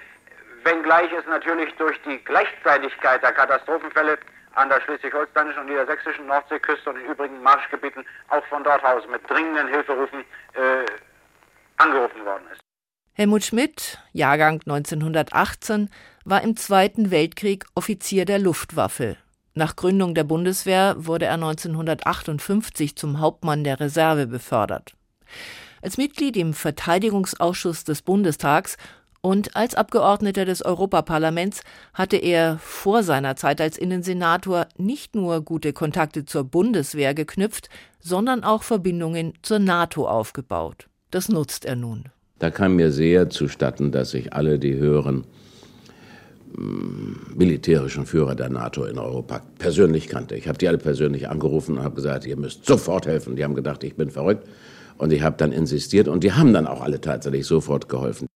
wenngleich 0.67 1.11
es 1.13 1.25
natürlich 1.27 1.73
durch 1.77 1.97
die 2.03 2.17
Gleichzeitigkeit 2.25 3.23
der 3.23 3.31
Katastrophenfälle 3.31 4.17
an 4.55 4.69
der 4.69 4.81
schleswig-holsteinischen 4.81 5.61
und 5.61 5.67
niedersächsischen 5.67 6.27
Nordseeküste 6.27 6.89
und 6.89 6.97
in 6.97 7.05
übrigen 7.05 7.41
Marschgebieten 7.41 8.03
auch 8.29 8.43
von 8.47 8.63
dort 8.63 8.83
aus 8.83 9.03
mit 9.09 9.21
dringenden 9.29 9.67
Hilferufen 9.69 10.21
äh, 10.53 10.85
angerufen 11.77 12.25
worden 12.25 12.43
ist. 12.51 12.59
Helmut 13.13 13.43
Schmidt, 13.45 13.99
Jahrgang 14.11 14.61
1918, 14.65 15.89
war 16.25 16.41
im 16.41 16.57
Zweiten 16.57 17.11
Weltkrieg 17.11 17.65
Offizier 17.73 18.25
der 18.25 18.39
Luftwaffe. 18.39 19.17
Nach 19.53 19.75
Gründung 19.75 20.13
der 20.13 20.23
Bundeswehr 20.23 20.95
wurde 20.97 21.25
er 21.25 21.33
1958 21.33 22.95
zum 22.95 23.19
Hauptmann 23.19 23.63
der 23.63 23.79
Reserve 23.79 24.27
befördert. 24.27 24.93
Als 25.81 25.97
Mitglied 25.97 26.35
im 26.35 26.53
Verteidigungsausschuss 26.53 27.83
des 27.83 28.01
Bundestags 28.01 28.77
und 29.27 29.57
als 29.57 29.75
Abgeordneter 29.75 30.45
des 30.45 30.63
Europaparlaments 30.63 31.59
hatte 31.93 32.15
er 32.15 32.59
vor 32.59 33.03
seiner 33.03 33.35
Zeit 33.35 33.59
als 33.59 33.77
Innensenator 33.77 34.67
nicht 34.77 35.15
nur 35.15 35.41
gute 35.41 35.73
Kontakte 35.73 36.23
zur 36.23 36.45
Bundeswehr 36.45 37.13
geknüpft, 37.13 37.67
sondern 37.99 38.45
auch 38.45 38.63
Verbindungen 38.63 39.33
zur 39.41 39.59
NATO 39.59 40.07
aufgebaut. 40.07 40.87
Das 41.11 41.27
nutzt 41.27 41.65
er 41.65 41.75
nun. 41.75 42.05
Da 42.39 42.51
kam 42.51 42.77
mir 42.77 42.89
sehr 42.93 43.29
zustatten, 43.29 43.91
dass 43.91 44.13
ich 44.13 44.31
alle 44.31 44.59
die 44.59 44.75
höheren 44.75 45.25
mm, 46.55 47.35
militärischen 47.35 48.05
Führer 48.05 48.33
der 48.33 48.47
NATO 48.47 48.85
in 48.85 48.97
Europa 48.97 49.41
persönlich 49.59 50.07
kannte. 50.07 50.35
Ich 50.35 50.47
habe 50.47 50.57
die 50.57 50.69
alle 50.69 50.77
persönlich 50.77 51.27
angerufen 51.27 51.79
und 51.79 51.83
habe 51.83 51.95
gesagt, 51.95 52.25
ihr 52.25 52.37
müsst 52.37 52.65
sofort 52.65 53.07
helfen. 53.07 53.35
Die 53.35 53.43
haben 53.43 53.55
gedacht, 53.55 53.83
ich 53.83 53.95
bin 53.95 54.09
verrückt. 54.09 54.47
Und 54.97 55.11
ich 55.11 55.21
habe 55.21 55.35
dann 55.37 55.51
insistiert 55.51 56.07
und 56.07 56.23
die 56.23 56.31
haben 56.31 56.53
dann 56.53 56.65
auch 56.65 56.79
alle 56.79 57.01
tatsächlich 57.01 57.45
sofort 57.45 57.89
geholfen. 57.89 58.26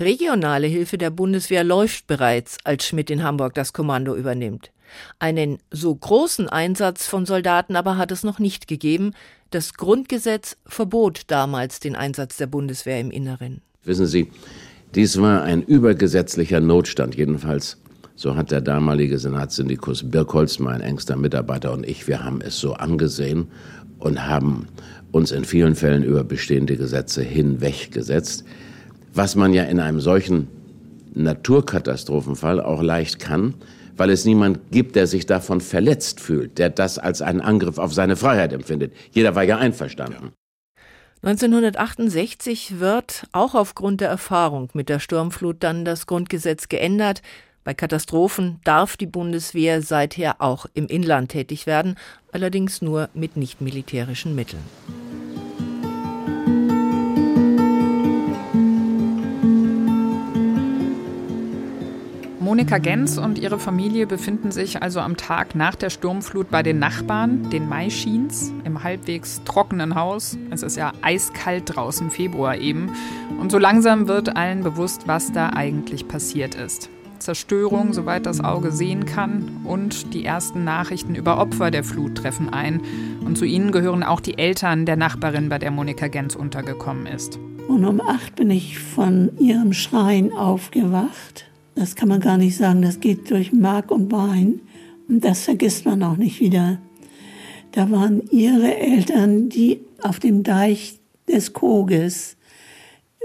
Regionale 0.00 0.66
Hilfe 0.66 0.98
der 0.98 1.10
Bundeswehr 1.10 1.62
läuft 1.62 2.08
bereits, 2.08 2.58
als 2.64 2.84
Schmidt 2.84 3.10
in 3.10 3.22
Hamburg 3.22 3.54
das 3.54 3.72
Kommando 3.72 4.16
übernimmt. 4.16 4.72
Einen 5.20 5.58
so 5.70 5.94
großen 5.94 6.48
Einsatz 6.48 7.06
von 7.06 7.26
Soldaten 7.26 7.76
aber 7.76 7.96
hat 7.96 8.10
es 8.10 8.24
noch 8.24 8.40
nicht 8.40 8.66
gegeben. 8.66 9.12
Das 9.50 9.74
Grundgesetz 9.74 10.56
verbot 10.66 11.22
damals 11.28 11.78
den 11.78 11.94
Einsatz 11.94 12.36
der 12.36 12.48
Bundeswehr 12.48 12.98
im 12.98 13.12
Inneren. 13.12 13.60
Wissen 13.84 14.06
Sie, 14.06 14.32
dies 14.96 15.20
war 15.20 15.42
ein 15.42 15.62
übergesetzlicher 15.62 16.60
Notstand, 16.60 17.14
jedenfalls. 17.14 17.80
So 18.16 18.34
hat 18.34 18.50
der 18.50 18.60
damalige 18.60 19.18
Senatssyndikus 19.18 20.10
Birkholz, 20.10 20.58
mein 20.58 20.80
engster 20.80 21.16
Mitarbeiter 21.16 21.72
und 21.72 21.86
ich, 21.86 22.08
wir 22.08 22.24
haben 22.24 22.40
es 22.40 22.58
so 22.58 22.74
angesehen 22.74 23.48
und 23.98 24.26
haben 24.26 24.66
uns 25.12 25.30
in 25.30 25.44
vielen 25.44 25.76
Fällen 25.76 26.02
über 26.02 26.24
bestehende 26.24 26.76
Gesetze 26.76 27.22
hinweggesetzt 27.22 28.44
was 29.14 29.36
man 29.36 29.52
ja 29.52 29.64
in 29.64 29.80
einem 29.80 30.00
solchen 30.00 30.48
Naturkatastrophenfall 31.14 32.60
auch 32.60 32.82
leicht 32.82 33.18
kann, 33.20 33.54
weil 33.96 34.10
es 34.10 34.24
niemand 34.24 34.72
gibt, 34.72 34.96
der 34.96 35.06
sich 35.06 35.26
davon 35.26 35.60
verletzt 35.60 36.20
fühlt, 36.20 36.58
der 36.58 36.70
das 36.70 36.98
als 36.98 37.22
einen 37.22 37.40
Angriff 37.40 37.78
auf 37.78 37.94
seine 37.94 38.16
Freiheit 38.16 38.52
empfindet. 38.52 38.92
Jeder 39.12 39.34
war 39.34 39.44
ja 39.44 39.58
einverstanden. 39.58 40.32
1968 41.22 42.80
wird 42.80 43.26
auch 43.32 43.54
aufgrund 43.54 44.02
der 44.02 44.08
Erfahrung 44.08 44.68
mit 44.74 44.90
der 44.90 44.98
Sturmflut 44.98 45.56
dann 45.60 45.84
das 45.86 46.06
Grundgesetz 46.06 46.68
geändert. 46.68 47.22
Bei 47.62 47.72
Katastrophen 47.72 48.60
darf 48.64 48.98
die 48.98 49.06
Bundeswehr 49.06 49.80
seither 49.80 50.42
auch 50.42 50.66
im 50.74 50.86
Inland 50.86 51.30
tätig 51.30 51.66
werden, 51.66 51.96
allerdings 52.30 52.82
nur 52.82 53.08
mit 53.14 53.38
nicht 53.38 53.62
militärischen 53.62 54.34
Mitteln. 54.34 54.62
Monika 62.44 62.76
Gens 62.76 63.16
und 63.16 63.38
ihre 63.38 63.58
Familie 63.58 64.06
befinden 64.06 64.52
sich 64.52 64.82
also 64.82 65.00
am 65.00 65.16
Tag 65.16 65.54
nach 65.54 65.74
der 65.76 65.88
Sturmflut 65.88 66.50
bei 66.50 66.62
den 66.62 66.78
Nachbarn, 66.78 67.48
den 67.48 67.70
Maischins, 67.70 68.52
im 68.64 68.84
halbwegs 68.84 69.40
trockenen 69.44 69.94
Haus. 69.94 70.36
Es 70.50 70.62
ist 70.62 70.76
ja 70.76 70.92
eiskalt 71.00 71.74
draußen, 71.74 72.10
Februar 72.10 72.58
eben. 72.58 72.90
Und 73.40 73.50
so 73.50 73.56
langsam 73.56 74.08
wird 74.08 74.36
allen 74.36 74.62
bewusst, 74.62 75.08
was 75.08 75.32
da 75.32 75.54
eigentlich 75.54 76.06
passiert 76.06 76.54
ist. 76.54 76.90
Zerstörung, 77.18 77.94
soweit 77.94 78.26
das 78.26 78.44
Auge 78.44 78.72
sehen 78.72 79.06
kann, 79.06 79.62
und 79.64 80.12
die 80.12 80.26
ersten 80.26 80.64
Nachrichten 80.64 81.14
über 81.14 81.38
Opfer 81.38 81.70
der 81.70 81.82
Flut 81.82 82.16
treffen 82.16 82.52
ein. 82.52 82.82
Und 83.24 83.38
zu 83.38 83.46
ihnen 83.46 83.72
gehören 83.72 84.02
auch 84.02 84.20
die 84.20 84.36
Eltern 84.36 84.84
der 84.84 84.96
Nachbarin, 84.96 85.48
bei 85.48 85.58
der 85.58 85.70
Monika 85.70 86.08
Gens 86.08 86.36
untergekommen 86.36 87.06
ist. 87.06 87.38
Und 87.68 87.86
um 87.86 88.02
acht 88.02 88.36
bin 88.36 88.50
ich 88.50 88.78
von 88.78 89.30
ihrem 89.38 89.72
Schreien 89.72 90.30
aufgewacht 90.34 91.46
das 91.74 91.96
kann 91.96 92.08
man 92.08 92.20
gar 92.20 92.36
nicht 92.36 92.56
sagen, 92.56 92.82
das 92.82 93.00
geht 93.00 93.30
durch 93.30 93.52
Mark 93.52 93.90
und 93.90 94.08
Bein 94.08 94.60
und 95.08 95.24
das 95.24 95.42
vergisst 95.42 95.84
man 95.84 96.02
auch 96.02 96.16
nicht 96.16 96.40
wieder. 96.40 96.78
Da 97.72 97.90
waren 97.90 98.22
ihre 98.30 98.76
Eltern, 98.76 99.48
die 99.48 99.80
auf 100.00 100.20
dem 100.20 100.42
Deich 100.42 101.00
des 101.28 101.52
Koges, 101.52 102.36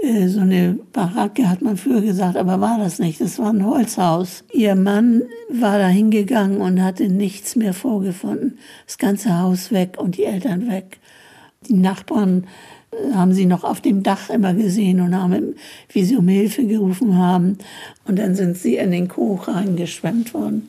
äh, 0.02 0.28
so 0.28 0.40
eine 0.40 0.78
Baracke 0.92 1.48
hat 1.48 1.62
man 1.62 1.76
früher 1.76 2.00
gesagt, 2.00 2.36
aber 2.36 2.60
war 2.60 2.78
das 2.78 2.98
nicht, 2.98 3.20
das 3.20 3.38
war 3.38 3.52
ein 3.52 3.64
Holzhaus. 3.64 4.44
Ihr 4.52 4.74
Mann 4.74 5.22
war 5.50 5.78
da 5.78 5.88
hingegangen 5.88 6.60
und 6.60 6.82
hatte 6.82 7.08
nichts 7.08 7.56
mehr 7.56 7.74
vorgefunden. 7.74 8.58
Das 8.86 8.98
ganze 8.98 9.38
Haus 9.38 9.70
weg 9.70 9.96
und 9.98 10.16
die 10.16 10.24
Eltern 10.24 10.68
weg. 10.68 10.98
Die 11.68 11.74
Nachbarn 11.74 12.46
haben 13.14 13.32
sie 13.32 13.46
noch 13.46 13.64
auf 13.64 13.80
dem 13.80 14.02
Dach 14.02 14.30
immer 14.30 14.54
gesehen 14.54 15.00
und 15.00 15.14
haben, 15.14 15.54
wie 15.88 16.04
sie 16.04 16.16
um 16.16 16.28
Hilfe 16.28 16.66
gerufen 16.66 17.16
haben. 17.16 17.58
Und 18.06 18.18
dann 18.18 18.34
sind 18.34 18.56
sie 18.56 18.76
in 18.76 18.90
den 18.90 19.08
Koch 19.08 19.48
reingeschwemmt 19.48 20.34
worden. 20.34 20.68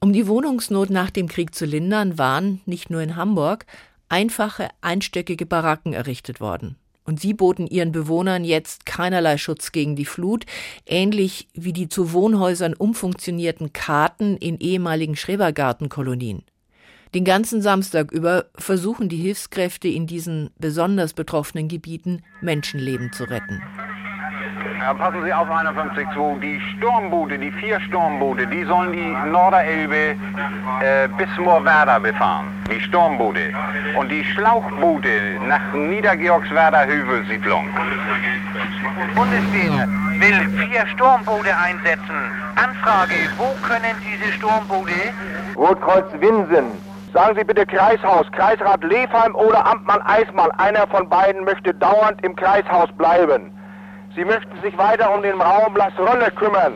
Um 0.00 0.12
die 0.12 0.28
Wohnungsnot 0.28 0.90
nach 0.90 1.10
dem 1.10 1.28
Krieg 1.28 1.54
zu 1.54 1.64
lindern, 1.64 2.18
waren 2.18 2.60
nicht 2.66 2.90
nur 2.90 3.00
in 3.00 3.16
Hamburg 3.16 3.66
einfache 4.08 4.68
einstöckige 4.80 5.46
Baracken 5.46 5.92
errichtet 5.92 6.40
worden. 6.40 6.76
Und 7.04 7.20
sie 7.20 7.34
boten 7.34 7.66
ihren 7.66 7.92
Bewohnern 7.92 8.44
jetzt 8.44 8.84
keinerlei 8.84 9.38
Schutz 9.38 9.72
gegen 9.72 9.94
die 9.94 10.04
Flut, 10.04 10.44
ähnlich 10.86 11.48
wie 11.54 11.72
die 11.72 11.88
zu 11.88 12.12
Wohnhäusern 12.12 12.74
umfunktionierten 12.74 13.72
Karten 13.72 14.36
in 14.36 14.58
ehemaligen 14.58 15.16
Schrebergartenkolonien. 15.16 16.42
Den 17.16 17.24
ganzen 17.24 17.62
Samstag 17.62 18.12
über 18.12 18.44
versuchen 18.58 19.08
die 19.08 19.16
Hilfskräfte 19.16 19.88
in 19.88 20.06
diesen 20.06 20.50
besonders 20.58 21.14
betroffenen 21.14 21.66
Gebieten 21.66 22.22
Menschenleben 22.42 23.10
zu 23.10 23.24
retten. 23.24 23.62
Ja, 24.80 24.92
passen 24.92 25.24
Sie 25.24 25.32
auf 25.32 25.48
51.2. 25.48 26.40
Die 26.40 26.60
Sturmboote, 26.76 27.38
die 27.38 27.50
vier 27.52 27.80
Sturmboote, 27.80 28.46
die 28.48 28.64
sollen 28.64 28.92
die 28.92 29.30
Norderelbe 29.30 30.14
äh, 30.82 31.08
bis 31.16 31.28
Moorwerder 31.38 32.00
befahren. 32.00 32.48
Die 32.70 32.80
Sturmboote. 32.82 33.50
Und 33.98 34.10
die 34.10 34.22
Schlauchboote 34.22 35.40
nach 35.48 35.72
Niedergeorgswerder 35.72 36.86
Hüvelsiedlung. 36.86 37.66
Bundeswehr 39.14 39.88
will 40.20 40.68
vier 40.68 40.86
Sturmboote 40.88 41.56
einsetzen. 41.56 42.18
Anfrage, 42.56 43.14
wo 43.38 43.54
können 43.66 43.96
diese 44.04 44.30
Sturmboote? 44.34 44.92
Rotkreuz 45.56 46.12
Winsen 46.20 46.85
Sagen 47.16 47.34
Sie 47.34 47.44
bitte 47.44 47.64
Kreishaus, 47.64 48.30
Kreisrat 48.32 48.84
Lefheim 48.84 49.34
oder 49.36 49.64
Amtmann 49.64 50.02
Eismann. 50.02 50.50
Einer 50.58 50.86
von 50.88 51.08
beiden 51.08 51.44
möchte 51.44 51.72
dauernd 51.72 52.22
im 52.22 52.36
Kreishaus 52.36 52.92
bleiben. 52.98 53.50
Sie 54.14 54.22
möchten 54.22 54.60
sich 54.60 54.76
weiter 54.76 55.14
um 55.14 55.22
den 55.22 55.40
Raum 55.40 55.74
Rolle 55.98 56.30
kümmern. 56.32 56.74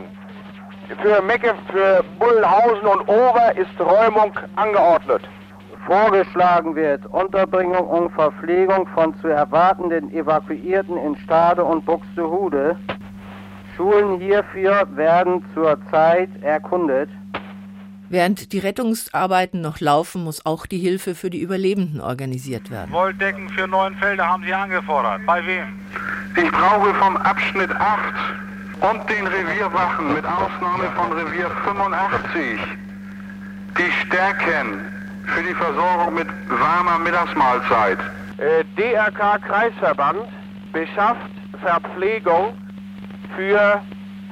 Für 0.99 1.21
Mecke, 1.21 1.53
für 1.71 2.03
Bullenhausen 2.17 2.87
und 2.87 3.01
Ober 3.07 3.55
ist 3.55 3.79
Räumung 3.79 4.33
angeordnet. 4.55 5.21
Vorgeschlagen 5.85 6.75
wird 6.75 7.05
Unterbringung 7.05 7.87
und 7.87 8.11
Verpflegung 8.13 8.87
von 8.95 9.15
zu 9.19 9.27
erwartenden 9.27 10.11
Evakuierten 10.11 10.97
in 10.97 11.15
Stade 11.17 11.63
und 11.63 11.85
Buxtehude. 11.85 12.75
Schulen 13.77 14.19
hierfür 14.19 14.87
werden 14.95 15.45
zurzeit 15.53 16.29
erkundet. 16.41 17.11
Während 18.11 18.51
die 18.51 18.59
Rettungsarbeiten 18.59 19.61
noch 19.61 19.79
laufen, 19.79 20.25
muss 20.25 20.45
auch 20.45 20.65
die 20.65 20.79
Hilfe 20.79 21.15
für 21.15 21.29
die 21.29 21.39
Überlebenden 21.39 22.01
organisiert 22.01 22.69
werden. 22.69 22.91
Wolldecken 22.91 23.47
für 23.47 23.69
neun 23.69 23.95
Felder 23.95 24.27
haben 24.27 24.43
Sie 24.43 24.53
angefordert. 24.53 25.25
Bei 25.25 25.39
wem? 25.47 25.79
Ich 26.35 26.51
brauche 26.51 26.93
vom 26.95 27.15
Abschnitt 27.15 27.71
8 27.71 28.13
und 28.81 29.09
den 29.09 29.25
Revierwachen 29.25 30.13
mit 30.13 30.25
Ausnahme 30.25 30.91
von 30.93 31.13
Revier 31.13 31.49
85 31.63 32.59
die 33.77 34.05
Stärken 34.05 34.81
für 35.33 35.43
die 35.43 35.53
Versorgung 35.53 36.13
mit 36.13 36.27
warmer 36.49 36.99
Mittagsmahlzeit. 36.99 37.99
Äh, 38.39 38.65
DRK 38.75 39.37
Kreisverband 39.37 40.27
beschafft 40.73 41.31
Verpflegung 41.61 42.57
für 43.37 43.81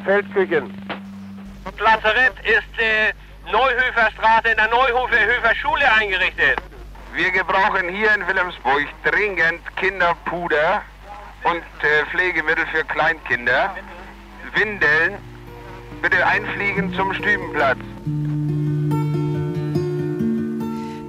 Feldküchen. 0.03 0.69
Lazarett 1.79 2.33
ist 2.43 2.77
äh, 2.77 3.13
Neuhöfer 3.51 4.11
Straße 4.11 4.49
in 4.49 4.57
der 4.57 4.69
Neuhöfer 4.69 5.55
Schule 5.55 5.91
eingerichtet. 5.91 6.61
Wir 7.15 7.31
gebrauchen 7.31 7.89
hier 7.89 8.13
in 8.13 8.27
Wilhelmsburg 8.27 8.85
dringend 9.03 9.61
Kinderpuder 9.75 10.83
und 11.43 11.57
äh, 11.57 12.05
Pflegemittel 12.11 12.65
für 12.67 12.83
Kleinkinder. 12.83 13.75
Windeln. 14.53 15.17
Bitte 16.01 16.25
einfliegen 16.25 16.93
zum 16.93 17.13
Stübenplatz. 17.13 17.79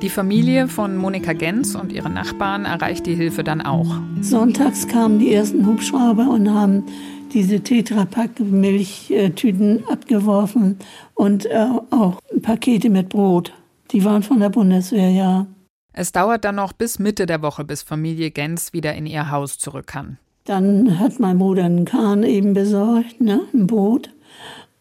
Die 0.01 0.09
Familie 0.09 0.67
von 0.67 0.97
Monika 0.97 1.35
Gens 1.35 1.77
und 1.77 1.93
ihre 1.93 2.09
Nachbarn 2.09 2.65
erreicht 2.65 3.05
die 3.05 3.15
Hilfe 3.15 3.45
dann 3.45 3.61
auch. 3.61 4.01
Sonntags 4.23 4.89
kamen 4.89 5.19
die 5.19 5.35
ersten 5.35 5.67
Hubschrauber 5.67 6.31
und 6.31 6.49
haben 6.49 6.87
diese 7.33 7.61
Tetrapack-Milchtüten 7.61 9.85
abgeworfen 9.89 10.79
und 11.15 11.47
äh, 11.47 11.67
auch 11.91 12.21
Pakete 12.43 12.91
mit 12.91 13.09
Brot. 13.09 13.55
Die 13.93 14.05
waren 14.05 14.23
von 14.23 14.41
der 14.41 14.51
Bundeswehr, 14.51 15.11
ja. 15.11 15.47
Es 15.93 16.13
dauert 16.13 16.45
dann 16.45 16.57
noch 16.57 16.73
bis 16.73 16.99
Mitte 16.99 17.27
der 17.27 17.43
Woche, 17.43 17.65
bis 17.65 17.83
Familie 17.83 18.31
Gens 18.31 18.73
wieder 18.73 18.95
in 18.95 19.07
ihr 19.07 19.31
Haus 19.31 19.59
zurück 19.59 19.89
kann. 19.89 20.19
Dann 20.45 20.99
hat 20.99 21.21
mein 21.21 21.39
Bruder 21.39 21.65
einen 21.65 21.85
Kahn 21.85 22.23
eben 22.23 22.55
besorgt, 22.55 23.21
ne, 23.21 23.43
ein 23.53 23.67
Boot. 23.67 24.11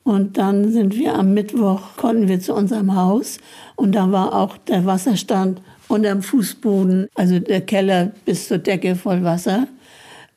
Und 0.04 0.38
dann 0.38 0.72
sind 0.72 0.96
wir 0.96 1.16
am 1.16 1.34
Mittwoch, 1.34 1.98
konnten 1.98 2.28
wir 2.28 2.40
zu 2.40 2.54
unserem 2.54 2.96
Haus. 2.96 3.40
Und 3.76 3.94
da 3.94 4.12
war 4.12 4.34
auch 4.34 4.58
der 4.58 4.86
Wasserstand 4.86 5.62
unterm 5.88 6.22
Fußboden, 6.22 7.08
also 7.16 7.40
der 7.40 7.62
Keller 7.62 8.12
bis 8.26 8.48
zur 8.48 8.60
Decke 8.60 8.96
voll 8.96 9.24
Wasser. 9.24 9.68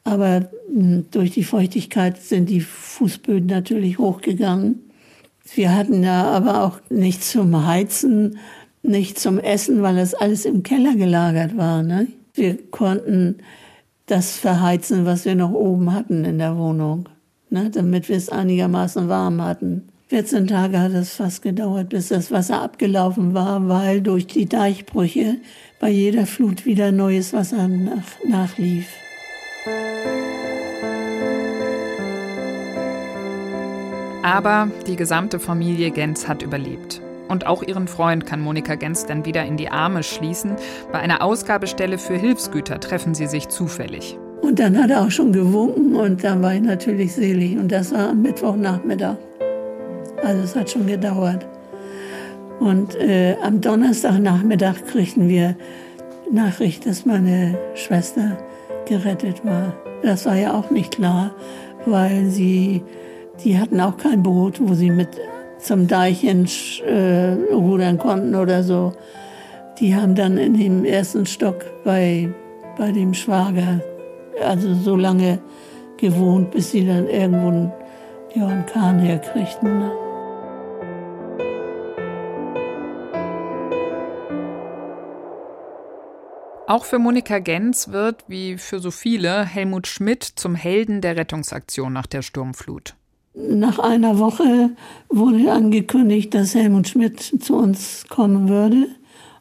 Aber 0.04 0.48
hm, 0.72 1.06
durch 1.10 1.30
die 1.30 1.44
Feuchtigkeit 1.44 2.20
sind 2.20 2.48
die 2.48 2.60
Fußböden 2.60 3.46
natürlich 3.46 3.98
hochgegangen. 3.98 4.90
Wir 5.54 5.74
hatten 5.74 6.02
da 6.02 6.24
aber 6.24 6.64
auch 6.64 6.80
nichts 6.88 7.32
zum 7.32 7.66
Heizen, 7.66 8.38
nichts 8.82 9.22
zum 9.22 9.38
Essen, 9.38 9.82
weil 9.82 9.96
das 9.96 10.14
alles 10.14 10.44
im 10.44 10.62
Keller 10.62 10.94
gelagert 10.94 11.56
war. 11.56 11.82
Ne? 11.82 12.08
Wir 12.34 12.58
konnten 12.70 13.38
das 14.06 14.36
verheizen, 14.36 15.04
was 15.04 15.24
wir 15.24 15.34
noch 15.34 15.52
oben 15.52 15.92
hatten 15.92 16.24
in 16.24 16.38
der 16.38 16.56
Wohnung, 16.56 17.08
ne? 17.50 17.70
damit 17.70 18.08
wir 18.08 18.16
es 18.16 18.28
einigermaßen 18.28 19.08
warm 19.08 19.42
hatten. 19.42 19.88
14 20.08 20.46
Tage 20.46 20.78
hat 20.78 20.92
es 20.92 21.14
fast 21.14 21.40
gedauert, 21.40 21.88
bis 21.88 22.08
das 22.08 22.30
Wasser 22.30 22.60
abgelaufen 22.60 23.32
war, 23.32 23.66
weil 23.68 24.02
durch 24.02 24.26
die 24.26 24.44
Deichbrüche 24.44 25.38
bei 25.80 25.88
jeder 25.88 26.26
Flut 26.26 26.66
wieder 26.66 26.92
neues 26.92 27.32
Wasser 27.32 27.66
nach, 27.66 28.02
nachlief. 28.28 28.88
Aber 34.22 34.68
die 34.88 34.96
gesamte 34.96 35.38
Familie 35.38 35.90
Gens 35.92 36.26
hat 36.26 36.42
überlebt. 36.42 37.00
Und 37.28 37.46
auch 37.46 37.62
ihren 37.62 37.86
Freund 37.86 38.26
kann 38.26 38.40
Monika 38.40 38.74
Gens 38.74 39.06
dann 39.06 39.24
wieder 39.24 39.44
in 39.44 39.56
die 39.56 39.68
Arme 39.68 40.02
schließen. 40.02 40.56
Bei 40.90 40.98
einer 40.98 41.22
Ausgabestelle 41.22 41.98
für 41.98 42.16
Hilfsgüter 42.16 42.80
treffen 42.80 43.14
sie 43.14 43.26
sich 43.26 43.48
zufällig. 43.48 44.18
Und 44.40 44.58
dann 44.58 44.76
hat 44.82 44.90
er 44.90 45.02
auch 45.02 45.10
schon 45.10 45.32
gewunken 45.32 45.94
und 45.94 46.24
dann 46.24 46.42
war 46.42 46.54
ich 46.54 46.62
natürlich 46.62 47.12
selig. 47.12 47.56
Und 47.56 47.70
das 47.70 47.92
war 47.92 48.08
am 48.08 48.22
Mittwochnachmittag. 48.22 49.16
Also 50.24 50.42
es 50.42 50.56
hat 50.56 50.70
schon 50.70 50.88
gedauert. 50.88 51.46
Und 52.58 52.96
äh, 52.96 53.36
am 53.42 53.60
Donnerstagnachmittag 53.60 54.86
kriegten 54.86 55.28
wir 55.28 55.54
Nachricht, 56.32 56.84
dass 56.86 57.06
meine 57.06 57.58
Schwester 57.74 58.38
gerettet 58.86 59.44
war. 59.44 59.74
Das 60.02 60.26
war 60.26 60.36
ja 60.36 60.54
auch 60.54 60.70
nicht 60.70 60.96
klar, 60.96 61.32
weil 61.86 62.26
sie, 62.26 62.82
die 63.44 63.58
hatten 63.58 63.80
auch 63.80 63.96
kein 63.96 64.22
Boot, 64.22 64.60
wo 64.60 64.74
sie 64.74 64.90
mit 64.90 65.08
zum 65.58 65.86
Deich 65.86 66.24
äh, 66.24 67.32
rudern 67.52 67.98
konnten 67.98 68.34
oder 68.34 68.62
so. 68.62 68.92
Die 69.78 69.94
haben 69.94 70.14
dann 70.14 70.36
in 70.36 70.54
dem 70.54 70.84
ersten 70.84 71.24
Stock 71.24 71.64
bei, 71.84 72.28
bei 72.76 72.92
dem 72.92 73.14
Schwager, 73.14 73.80
also 74.44 74.74
so 74.74 74.96
lange 74.96 75.38
gewohnt, 75.96 76.50
bis 76.50 76.72
sie 76.72 76.86
dann 76.86 77.08
irgendwo 77.08 77.48
einen, 77.48 77.72
ja, 78.34 78.46
einen 78.46 78.66
Kahn 78.66 78.98
herkriegten. 78.98 79.78
Ne? 79.78 80.01
Auch 86.72 86.86
für 86.86 86.98
Monika 86.98 87.38
Gens 87.38 87.92
wird, 87.92 88.24
wie 88.28 88.56
für 88.56 88.78
so 88.78 88.90
viele, 88.90 89.44
Helmut 89.44 89.86
Schmidt 89.86 90.24
zum 90.24 90.54
Helden 90.54 91.02
der 91.02 91.16
Rettungsaktion 91.18 91.92
nach 91.92 92.06
der 92.06 92.22
Sturmflut. 92.22 92.94
Nach 93.34 93.78
einer 93.78 94.18
Woche 94.18 94.70
wurde 95.10 95.52
angekündigt, 95.52 96.32
dass 96.32 96.54
Helmut 96.54 96.88
Schmidt 96.88 97.20
zu 97.20 97.56
uns 97.56 98.06
kommen 98.08 98.48
würde 98.48 98.86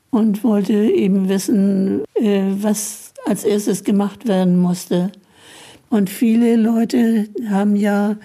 und 0.10 0.44
wollte 0.44 0.74
eben 0.74 1.30
wissen, 1.30 2.04
äh, 2.16 2.52
was 2.60 3.14
als 3.26 3.46
erstes 3.46 3.86
gemacht 3.86 4.28
werden 4.28 4.58
musste. 4.58 5.14
Und 5.90 6.10
viele 6.10 6.58
Leute 6.58 7.30
haben 7.50 7.78
ja 7.78 8.18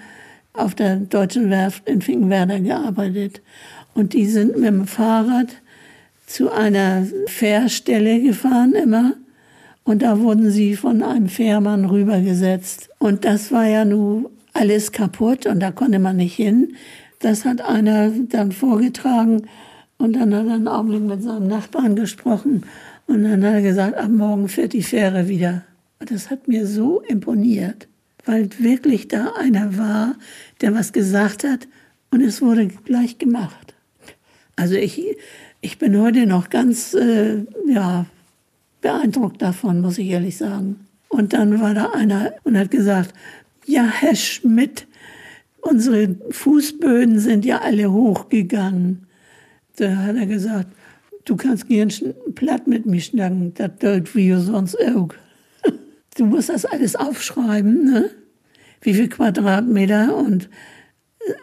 auf 0.51 0.75
der 0.75 0.97
Deutschen 0.97 1.49
Werft 1.49 1.87
in 1.87 2.01
Finkenwerder 2.01 2.59
gearbeitet. 2.59 3.41
Und 3.93 4.11
die 4.11 4.25
sind 4.25 4.57
mit 4.57 4.65
dem 4.65 4.85
Fahrrad 4.85 5.47
zu 6.27 6.51
einer 6.51 7.07
Fährstelle 7.25 8.21
gefahren 8.21 8.73
immer. 8.73 9.13
Und 9.83 10.03
da 10.03 10.19
wurden 10.19 10.51
sie 10.51 10.75
von 10.75 11.01
einem 11.01 11.29
Fährmann 11.29 11.85
rübergesetzt. 11.85 12.89
Und 12.99 13.25
das 13.25 13.51
war 13.51 13.65
ja 13.65 13.85
nun 13.85 14.27
alles 14.53 14.91
kaputt 14.91 15.45
und 15.45 15.59
da 15.61 15.71
konnte 15.71 15.97
man 15.99 16.17
nicht 16.17 16.35
hin. 16.35 16.75
Das 17.19 17.45
hat 17.45 17.61
einer 17.61 18.09
dann 18.09 18.51
vorgetragen 18.51 19.47
und 19.97 20.13
dann 20.15 20.35
hat 20.35 20.45
er 20.45 20.53
einen 20.53 20.67
Augenblick 20.67 21.03
mit 21.03 21.23
seinem 21.23 21.47
Nachbarn 21.47 21.95
gesprochen 21.95 22.63
und 23.07 23.23
dann 23.23 23.43
hat 23.43 23.53
er 23.53 23.61
gesagt, 23.61 23.95
ab 23.95 24.09
morgen 24.09 24.49
fährt 24.49 24.73
die 24.73 24.83
Fähre 24.83 25.27
wieder. 25.27 25.63
Und 25.99 26.11
das 26.11 26.29
hat 26.29 26.47
mir 26.47 26.67
so 26.67 27.01
imponiert, 27.01 27.87
weil 28.25 28.49
wirklich 28.59 29.07
da 29.07 29.33
einer 29.39 29.77
war, 29.77 30.15
der 30.61 30.75
was 30.75 30.91
gesagt 30.91 31.43
hat 31.43 31.67
und 32.11 32.21
es 32.21 32.41
wurde 32.41 32.67
gleich 32.67 33.17
gemacht. 33.17 33.75
Also 34.55 34.75
ich, 34.75 35.15
ich 35.61 35.77
bin 35.77 35.99
heute 35.99 36.25
noch 36.25 36.49
ganz 36.49 36.93
äh, 36.93 37.45
ja, 37.67 38.05
beeindruckt 38.81 39.41
davon, 39.41 39.81
muss 39.81 39.97
ich 39.97 40.07
ehrlich 40.07 40.37
sagen. 40.37 40.87
Und 41.09 41.33
dann 41.33 41.59
war 41.59 41.73
da 41.73 41.91
einer 41.91 42.33
und 42.43 42.57
hat 42.57 42.71
gesagt, 42.71 43.13
ja, 43.65 43.83
Herr 43.83 44.15
Schmidt, 44.15 44.87
unsere 45.61 46.15
Fußböden 46.29 47.19
sind 47.19 47.45
ja 47.45 47.59
alle 47.59 47.91
hochgegangen. 47.91 49.07
Da 49.77 49.95
hat 49.97 50.15
er 50.15 50.25
gesagt, 50.25 50.69
du 51.25 51.35
kannst 51.35 51.67
gern 51.67 51.91
platt 52.35 52.67
mit 52.67 52.85
mir 52.85 53.01
schnacken, 53.01 53.53
das 53.53 53.71
dort 53.79 54.15
wie 54.15 54.33
sonst 54.33 54.77
auch. 54.79 55.09
Du 56.17 56.25
musst 56.25 56.49
das 56.49 56.65
alles 56.65 56.95
aufschreiben, 56.95 57.83
ne? 57.83 58.09
Wie 58.81 58.95
viel 58.95 59.07
Quadratmeter 59.07 60.15
und 60.17 60.49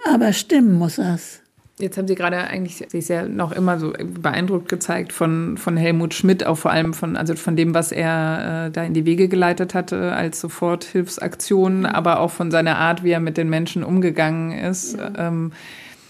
aber 0.05 0.33
stimmen 0.33 0.72
muss 0.72 0.96
das. 0.96 1.44
Jetzt 1.81 1.99
haben 1.99 2.07
Sie 2.07 2.15
gerade 2.15 2.37
eigentlich 2.37 2.77
sich 2.89 3.07
sehr 3.07 3.29
noch 3.29 3.51
immer 3.51 3.81
so 3.81 3.93
beeindruckt 4.23 4.69
gezeigt 4.69 5.13
von, 5.13 5.57
von 5.57 5.77
Helmut 5.77 6.15
Schmidt, 6.15 6.47
auch 6.47 6.57
vor 6.57 6.71
allem 6.71 6.95
von, 6.95 7.17
also 7.17 7.35
von 7.35 7.57
dem, 7.57 7.75
was 7.75 7.91
er 7.91 8.67
äh, 8.67 8.71
da 8.71 8.85
in 8.85 8.95
die 8.95 9.05
Wege 9.05 9.27
geleitet 9.27 9.75
hatte 9.75 10.13
als 10.13 10.41
Soforthilfsaktion, 10.41 11.85
aber 11.85 12.21
auch 12.21 12.31
von 12.31 12.53
seiner 12.53 12.79
Art, 12.79 13.03
wie 13.03 13.11
er 13.11 13.19
mit 13.19 13.37
den 13.37 13.51
Menschen 13.51 13.83
umgegangen 13.83 14.53
ist. 14.53 14.97
Ja. 14.97 15.29
Ähm, 15.29 15.51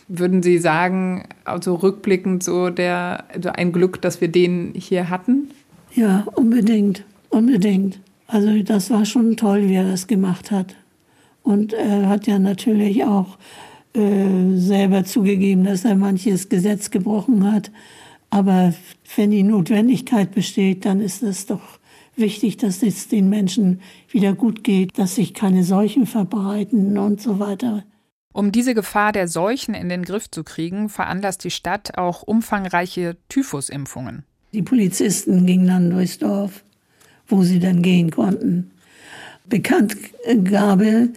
würden 0.06 0.42
Sie 0.42 0.58
sagen, 0.58 1.24
also 1.46 1.76
rückblickend 1.76 2.44
so 2.44 2.68
der, 2.68 3.24
also 3.32 3.48
ein 3.48 3.72
Glück, 3.72 4.02
dass 4.02 4.20
wir 4.20 4.28
den 4.28 4.74
hier 4.76 5.08
hatten? 5.08 5.50
Ja, 5.94 6.26
unbedingt, 6.34 7.04
unbedingt. 7.30 8.00
Also 8.26 8.62
das 8.62 8.90
war 8.90 9.06
schon 9.06 9.38
toll, 9.38 9.68
wie 9.68 9.76
er 9.76 9.90
das 9.90 10.06
gemacht 10.06 10.50
hat. 10.50 10.76
Und 11.42 11.72
er 11.72 12.08
hat 12.08 12.26
ja 12.26 12.38
natürlich 12.38 13.04
auch 13.04 13.38
äh, 13.94 14.56
selber 14.56 15.04
zugegeben, 15.04 15.64
dass 15.64 15.84
er 15.84 15.94
manches 15.94 16.48
Gesetz 16.48 16.90
gebrochen 16.90 17.50
hat. 17.50 17.70
Aber 18.30 18.74
wenn 19.16 19.30
die 19.30 19.44
Notwendigkeit 19.44 20.32
besteht, 20.32 20.84
dann 20.84 21.00
ist 21.00 21.22
es 21.22 21.46
doch 21.46 21.78
wichtig, 22.16 22.56
dass 22.56 22.82
es 22.82 23.08
den 23.08 23.28
Menschen 23.28 23.80
wieder 24.10 24.34
gut 24.34 24.64
geht, 24.64 24.98
dass 24.98 25.14
sich 25.14 25.34
keine 25.34 25.64
Seuchen 25.64 26.06
verbreiten 26.06 26.98
und 26.98 27.20
so 27.20 27.38
weiter. 27.38 27.84
Um 28.32 28.50
diese 28.50 28.74
Gefahr 28.74 29.12
der 29.12 29.28
Seuchen 29.28 29.74
in 29.74 29.88
den 29.88 30.02
Griff 30.02 30.28
zu 30.28 30.42
kriegen, 30.42 30.88
veranlasst 30.88 31.44
die 31.44 31.52
Stadt 31.52 31.96
auch 31.96 32.22
umfangreiche 32.22 33.16
Typhusimpfungen. 33.28 34.24
Die 34.52 34.62
Polizisten 34.62 35.46
gingen 35.46 35.68
dann 35.68 35.90
durchs 35.90 36.18
Dorf, 36.18 36.64
wo 37.28 37.44
sie 37.44 37.60
dann 37.60 37.82
gehen 37.82 38.10
konnten. 38.10 38.72
Bekanntgabe 39.46 41.10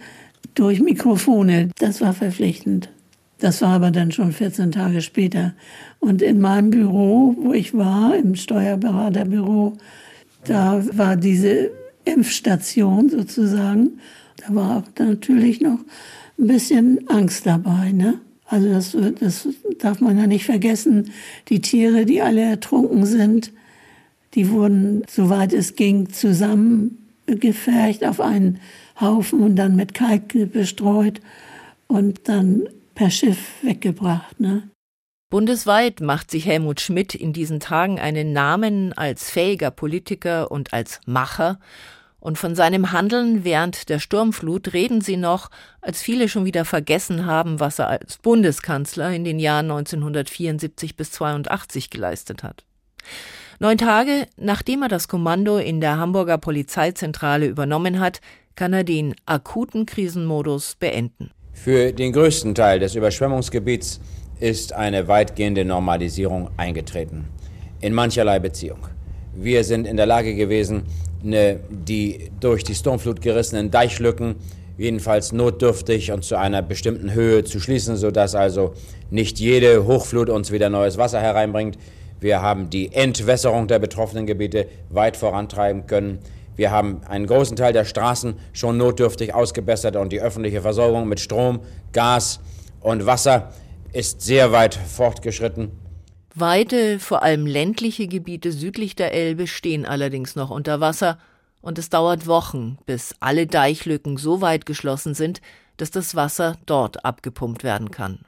durch 0.58 0.80
Mikrofone. 0.80 1.70
Das 1.78 2.00
war 2.00 2.12
verpflichtend. 2.12 2.90
Das 3.38 3.62
war 3.62 3.70
aber 3.70 3.90
dann 3.90 4.10
schon 4.10 4.32
14 4.32 4.72
Tage 4.72 5.00
später. 5.00 5.54
Und 6.00 6.22
in 6.22 6.40
meinem 6.40 6.70
Büro, 6.70 7.36
wo 7.38 7.52
ich 7.52 7.74
war, 7.74 8.16
im 8.16 8.34
Steuerberaterbüro, 8.34 9.76
da 10.44 10.82
war 10.92 11.16
diese 11.16 11.70
Impfstation 12.04 13.08
sozusagen. 13.10 14.00
Da 14.38 14.54
war 14.54 14.78
auch 14.78 14.84
natürlich 14.98 15.60
noch 15.60 15.78
ein 16.38 16.46
bisschen 16.46 17.08
Angst 17.08 17.46
dabei. 17.46 17.92
Ne? 17.92 18.14
Also 18.46 18.68
das, 18.70 18.96
das 19.20 19.48
darf 19.78 20.00
man 20.00 20.18
ja 20.18 20.26
nicht 20.26 20.44
vergessen. 20.44 21.12
Die 21.48 21.60
Tiere, 21.60 22.06
die 22.06 22.22
alle 22.22 22.42
ertrunken 22.42 23.06
sind, 23.06 23.52
die 24.34 24.50
wurden, 24.50 25.02
soweit 25.08 25.52
es 25.52 25.76
ging, 25.76 26.08
zusammengefercht 26.10 28.04
auf 28.04 28.20
einen 28.20 28.58
Haufen 29.00 29.42
und 29.42 29.56
dann 29.56 29.76
mit 29.76 29.94
Kalk 29.94 30.52
bestreut 30.52 31.20
und 31.86 32.28
dann 32.28 32.68
per 32.94 33.10
Schiff 33.10 33.38
weggebracht. 33.62 34.40
Ne? 34.40 34.68
Bundesweit 35.30 36.00
macht 36.00 36.30
sich 36.30 36.46
Helmut 36.46 36.80
Schmidt 36.80 37.14
in 37.14 37.32
diesen 37.32 37.60
Tagen 37.60 38.00
einen 38.00 38.32
Namen 38.32 38.92
als 38.94 39.30
fähiger 39.30 39.70
Politiker 39.70 40.50
und 40.50 40.72
als 40.72 41.00
Macher. 41.06 41.58
Und 42.18 42.38
von 42.38 42.54
seinem 42.54 42.90
Handeln 42.92 43.44
während 43.44 43.90
der 43.90 44.00
Sturmflut 44.00 44.72
reden 44.72 45.00
sie 45.00 45.16
noch, 45.16 45.50
als 45.80 46.02
viele 46.02 46.28
schon 46.28 46.44
wieder 46.46 46.64
vergessen 46.64 47.26
haben, 47.26 47.60
was 47.60 47.78
er 47.78 47.88
als 47.88 48.18
Bundeskanzler 48.18 49.12
in 49.12 49.22
den 49.22 49.38
Jahren 49.38 49.70
1974 49.70 50.96
bis 50.96 51.12
82 51.12 51.90
geleistet 51.90 52.42
hat. 52.42 52.64
Neun 53.60 53.78
Tage 53.78 54.26
nachdem 54.36 54.82
er 54.82 54.88
das 54.88 55.08
Kommando 55.08 55.58
in 55.58 55.80
der 55.80 55.98
Hamburger 55.98 56.38
Polizeizentrale 56.38 57.46
übernommen 57.46 58.00
hat, 58.00 58.20
kann 58.58 58.72
er 58.72 58.82
den 58.82 59.14
akuten 59.24 59.86
Krisenmodus 59.86 60.74
beenden. 60.80 61.30
Für 61.52 61.92
den 61.92 62.12
größten 62.12 62.56
Teil 62.56 62.80
des 62.80 62.96
Überschwemmungsgebiets 62.96 64.00
ist 64.40 64.72
eine 64.72 65.06
weitgehende 65.06 65.64
Normalisierung 65.64 66.50
eingetreten. 66.56 67.26
In 67.80 67.94
mancherlei 67.94 68.40
Beziehung. 68.40 68.80
Wir 69.32 69.62
sind 69.62 69.86
in 69.86 69.96
der 69.96 70.06
Lage 70.06 70.34
gewesen, 70.34 70.82
ne, 71.22 71.60
die 71.70 72.32
durch 72.40 72.64
die 72.64 72.74
Sturmflut 72.74 73.20
gerissenen 73.20 73.70
Deichlücken 73.70 74.34
jedenfalls 74.76 75.30
notdürftig 75.30 76.10
und 76.10 76.24
zu 76.24 76.34
einer 76.34 76.60
bestimmten 76.60 77.14
Höhe 77.14 77.44
zu 77.44 77.60
schließen, 77.60 77.96
sodass 77.96 78.34
also 78.34 78.74
nicht 79.08 79.38
jede 79.38 79.86
Hochflut 79.86 80.28
uns 80.28 80.50
wieder 80.50 80.68
neues 80.68 80.98
Wasser 80.98 81.20
hereinbringt. 81.20 81.78
Wir 82.18 82.42
haben 82.42 82.70
die 82.70 82.92
Entwässerung 82.92 83.68
der 83.68 83.78
betroffenen 83.78 84.26
Gebiete 84.26 84.66
weit 84.90 85.16
vorantreiben 85.16 85.86
können. 85.86 86.18
Wir 86.58 86.72
haben 86.72 87.02
einen 87.04 87.28
großen 87.28 87.56
Teil 87.56 87.72
der 87.72 87.84
Straßen 87.84 88.34
schon 88.52 88.78
notdürftig 88.78 89.32
ausgebessert 89.32 89.94
und 89.94 90.10
die 90.12 90.20
öffentliche 90.20 90.60
Versorgung 90.60 91.06
mit 91.06 91.20
Strom, 91.20 91.60
Gas 91.92 92.40
und 92.80 93.06
Wasser 93.06 93.52
ist 93.92 94.22
sehr 94.22 94.50
weit 94.50 94.74
fortgeschritten. 94.74 95.70
Weite, 96.34 96.98
vor 96.98 97.22
allem 97.22 97.46
ländliche 97.46 98.08
Gebiete 98.08 98.50
südlich 98.50 98.96
der 98.96 99.14
Elbe 99.14 99.46
stehen 99.46 99.86
allerdings 99.86 100.34
noch 100.34 100.50
unter 100.50 100.80
Wasser 100.80 101.18
und 101.60 101.78
es 101.78 101.90
dauert 101.90 102.26
Wochen, 102.26 102.78
bis 102.86 103.14
alle 103.20 103.46
Deichlücken 103.46 104.16
so 104.16 104.40
weit 104.40 104.66
geschlossen 104.66 105.14
sind, 105.14 105.40
dass 105.76 105.92
das 105.92 106.16
Wasser 106.16 106.56
dort 106.66 107.04
abgepumpt 107.04 107.62
werden 107.62 107.92
kann. 107.92 108.24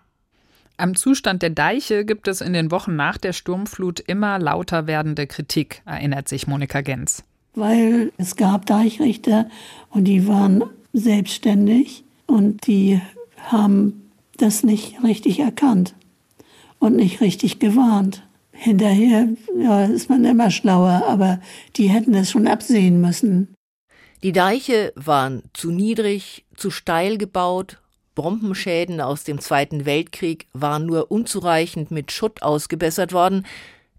Am 0.76 0.94
Zustand 0.94 1.42
der 1.42 1.50
Deiche 1.50 2.04
gibt 2.04 2.28
es 2.28 2.40
in 2.40 2.52
den 2.52 2.70
Wochen 2.70 2.94
nach 2.94 3.18
der 3.18 3.32
Sturmflut 3.32 3.98
immer 3.98 4.38
lauter 4.38 4.86
werdende 4.86 5.26
Kritik, 5.26 5.82
erinnert 5.84 6.28
sich 6.28 6.46
Monika 6.46 6.80
Gens 6.80 7.24
weil 7.60 8.12
es 8.16 8.34
gab 8.34 8.66
Deichrichter 8.66 9.48
und 9.90 10.04
die 10.04 10.26
waren 10.26 10.64
selbstständig 10.92 12.02
und 12.26 12.66
die 12.66 13.00
haben 13.36 14.10
das 14.38 14.64
nicht 14.64 15.02
richtig 15.04 15.38
erkannt 15.38 15.94
und 16.78 16.96
nicht 16.96 17.20
richtig 17.20 17.60
gewarnt. 17.60 18.26
Hinterher 18.52 19.28
ja, 19.58 19.84
ist 19.84 20.10
man 20.10 20.24
immer 20.24 20.50
schlauer, 20.50 21.04
aber 21.06 21.40
die 21.76 21.88
hätten 21.88 22.14
es 22.14 22.30
schon 22.30 22.48
absehen 22.48 23.00
müssen. 23.00 23.54
Die 24.22 24.32
Deiche 24.32 24.92
waren 24.96 25.42
zu 25.54 25.70
niedrig, 25.70 26.44
zu 26.56 26.70
steil 26.70 27.16
gebaut, 27.16 27.78
Bombenschäden 28.14 29.00
aus 29.00 29.24
dem 29.24 29.40
Zweiten 29.40 29.86
Weltkrieg 29.86 30.46
waren 30.52 30.84
nur 30.84 31.10
unzureichend 31.10 31.90
mit 31.90 32.12
Schutt 32.12 32.42
ausgebessert 32.42 33.12
worden, 33.14 33.46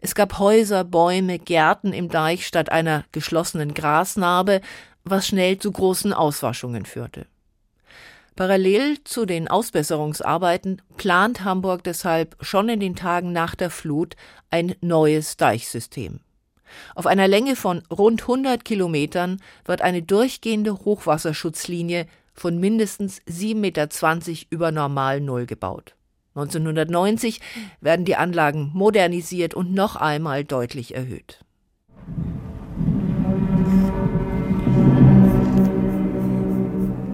es 0.01 0.15
gab 0.15 0.39
Häuser, 0.39 0.83
Bäume, 0.83 1.39
Gärten 1.39 1.93
im 1.93 2.09
Deich 2.09 2.47
statt 2.47 2.71
einer 2.71 3.05
geschlossenen 3.11 3.73
Grasnarbe, 3.73 4.61
was 5.03 5.27
schnell 5.27 5.59
zu 5.59 5.71
großen 5.71 6.11
Auswaschungen 6.11 6.85
führte. 6.85 7.27
Parallel 8.35 9.03
zu 9.03 9.25
den 9.25 9.47
Ausbesserungsarbeiten 9.47 10.81
plant 10.97 11.43
Hamburg 11.43 11.83
deshalb 11.83 12.35
schon 12.41 12.69
in 12.69 12.79
den 12.79 12.95
Tagen 12.95 13.31
nach 13.31 13.53
der 13.53 13.69
Flut 13.69 14.15
ein 14.49 14.73
neues 14.81 15.37
Deichsystem. 15.37 16.21
Auf 16.95 17.05
einer 17.05 17.27
Länge 17.27 17.55
von 17.55 17.83
rund 17.91 18.21
100 18.21 18.65
Kilometern 18.65 19.41
wird 19.65 19.81
eine 19.81 20.01
durchgehende 20.01 20.73
Hochwasserschutzlinie 20.73 22.07
von 22.33 22.59
mindestens 22.59 23.21
7,20 23.23 23.55
Meter 23.55 23.89
über 24.49 24.71
Normal 24.71 25.21
Null 25.21 25.45
gebaut. 25.45 25.95
1990 26.35 27.41
werden 27.81 28.05
die 28.05 28.15
Anlagen 28.15 28.71
modernisiert 28.73 29.53
und 29.53 29.73
noch 29.73 29.95
einmal 29.97 30.43
deutlich 30.45 30.95
erhöht. 30.95 31.39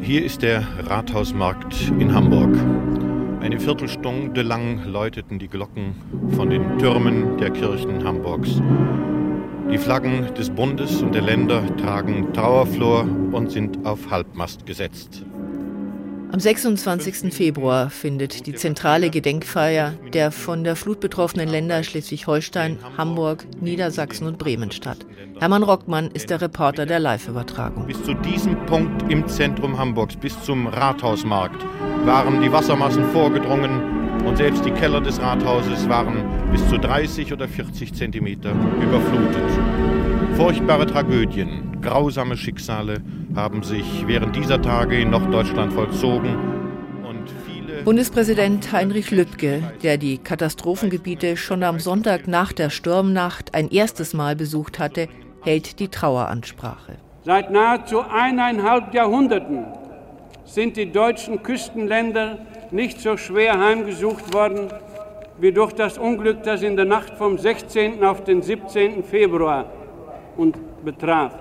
Hier 0.01 0.24
ist 0.24 0.41
der 0.41 0.65
Rathausmarkt 0.86 1.91
in 1.99 2.13
Hamburg. 2.13 2.55
Eine 3.41 3.59
Viertelstunde 3.59 4.41
lang 4.41 4.86
läuteten 4.86 5.38
die 5.38 5.47
Glocken 5.47 5.95
von 6.36 6.49
den 6.49 6.78
Türmen 6.78 7.38
der 7.38 7.49
Kirchen 7.51 8.03
Hamburgs. 8.03 8.61
Die 9.70 9.78
Flaggen 9.78 10.34
des 10.36 10.49
Bundes 10.49 11.01
und 11.01 11.13
der 11.13 11.24
Länder 11.24 11.76
tragen 11.76 12.32
Trauerflor 12.32 13.01
und 13.32 13.51
sind 13.51 13.86
auf 13.86 14.09
Halbmast 14.09 14.65
gesetzt. 14.65 15.26
Am 16.30 16.41
26. 16.41 17.34
Februar 17.34 17.89
findet 17.89 18.47
die 18.47 18.53
zentrale 18.53 19.09
Gedenkfeier 19.09 19.93
der 20.13 20.32
von 20.32 20.65
der 20.65 20.75
Flut 20.75 20.99
betroffenen 20.99 21.47
Länder 21.47 21.84
Schleswig-Holstein, 21.84 22.80
Hamburg, 22.97 23.45
Niedersachsen 23.61 24.28
und 24.28 24.38
Bremen 24.38 24.71
statt. 24.71 25.05
Hermann 25.39 25.63
Rockmann 25.63 26.11
ist 26.11 26.30
der 26.30 26.41
Reporter 26.41 26.86
der 26.86 26.99
Live-Übertragung. 26.99 27.88
Bis 27.88 28.03
zu 28.03 28.13
diesem 28.13 28.57
Punkt 28.65 29.09
im 29.09 29.25
Zentrum 29.28 29.78
Hamburgs, 29.78 30.17
bis 30.17 30.39
zum 30.43 30.67
Rathausmarkt, 30.67 31.63
waren 32.05 32.41
die 32.41 32.51
Wassermassen 32.51 33.05
vorgedrungen 33.11 34.25
und 34.25 34.36
selbst 34.36 34.65
die 34.65 34.71
Keller 34.71 34.99
des 34.99 35.21
Rathauses 35.21 35.88
waren 35.88 36.25
bis 36.51 36.67
zu 36.67 36.78
30 36.78 37.32
oder 37.32 37.47
40 37.47 37.93
Zentimeter 37.93 38.51
überflutet. 38.82 40.16
Furchtbare 40.38 40.85
Tragödien, 40.85 41.81
grausame 41.81 42.38
Schicksale 42.38 43.01
haben 43.35 43.63
sich 43.63 44.05
während 44.05 44.35
dieser 44.35 44.61
Tage 44.61 44.99
in 44.99 45.09
Norddeutschland 45.09 45.73
vollzogen. 45.73 46.38
Bundespräsident 47.83 48.71
Heinrich 48.71 49.09
Lübke, 49.09 49.63
der 49.81 49.97
die 49.97 50.19
Katastrophengebiete 50.19 51.38
schon 51.38 51.63
am 51.63 51.79
Sonntag 51.79 52.27
nach 52.27 52.53
der 52.53 52.69
Sturmnacht 52.69 53.55
ein 53.55 53.71
erstes 53.71 54.13
Mal 54.13 54.35
besucht 54.35 54.77
hatte, 54.77 55.07
hält 55.41 55.79
die 55.79 55.88
Traueransprache. 55.88 56.97
Seit 57.25 57.49
nahezu 57.49 58.01
eineinhalb 58.01 58.93
Jahrhunderten 58.93 59.65
sind 60.45 60.77
die 60.77 60.91
deutschen 60.91 61.41
Küstenländer 61.41 62.38
nicht 62.69 63.01
so 63.01 63.17
schwer 63.17 63.59
heimgesucht 63.59 64.35
worden 64.35 64.67
wie 65.39 65.51
durch 65.51 65.73
das 65.73 65.97
Unglück, 65.97 66.43
das 66.43 66.61
in 66.61 66.75
der 66.75 66.85
Nacht 66.85 67.15
vom 67.17 67.39
16. 67.39 68.03
auf 68.03 68.23
den 68.23 68.43
17. 68.43 69.03
Februar 69.03 69.65
und 70.38 70.57
betraf. 70.85 71.33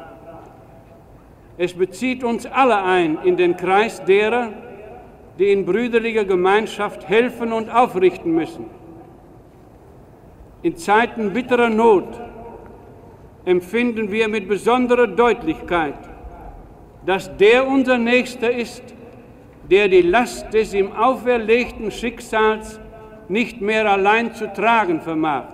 Es 1.58 1.72
bezieht 1.72 2.22
uns 2.24 2.46
alle 2.46 2.82
ein 2.82 3.18
in 3.24 3.36
den 3.36 3.56
Kreis 3.56 4.04
derer, 4.04 4.52
die 5.38 5.50
in 5.52 5.64
brüderlicher 5.64 6.24
Gemeinschaft 6.24 7.08
helfen 7.08 7.52
und 7.52 7.70
aufrichten 7.70 8.34
müssen. 8.34 8.66
In 10.62 10.76
Zeiten 10.76 11.32
bitterer 11.32 11.70
Not 11.70 12.20
empfinden 13.44 14.10
wir 14.10 14.28
mit 14.28 14.48
besonderer 14.48 15.06
Deutlichkeit, 15.06 15.94
dass 17.06 17.34
der 17.36 17.66
unser 17.66 17.98
Nächster 17.98 18.50
ist, 18.50 18.82
der 19.70 19.88
die 19.88 20.02
Last 20.02 20.52
des 20.52 20.74
ihm 20.74 20.92
auferlegten 20.92 21.90
Schicksals 21.90 22.80
nicht 23.28 23.60
mehr 23.60 23.90
allein 23.90 24.34
zu 24.34 24.52
tragen 24.52 25.00
vermag. 25.00 25.44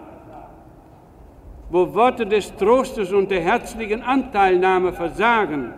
Wo 1.72 1.94
Worte 1.94 2.26
des 2.26 2.54
Trostes 2.56 3.14
und 3.14 3.30
der 3.30 3.40
herzlichen 3.40 4.02
Anteilnahme 4.02 4.92
versagen, 4.92 5.72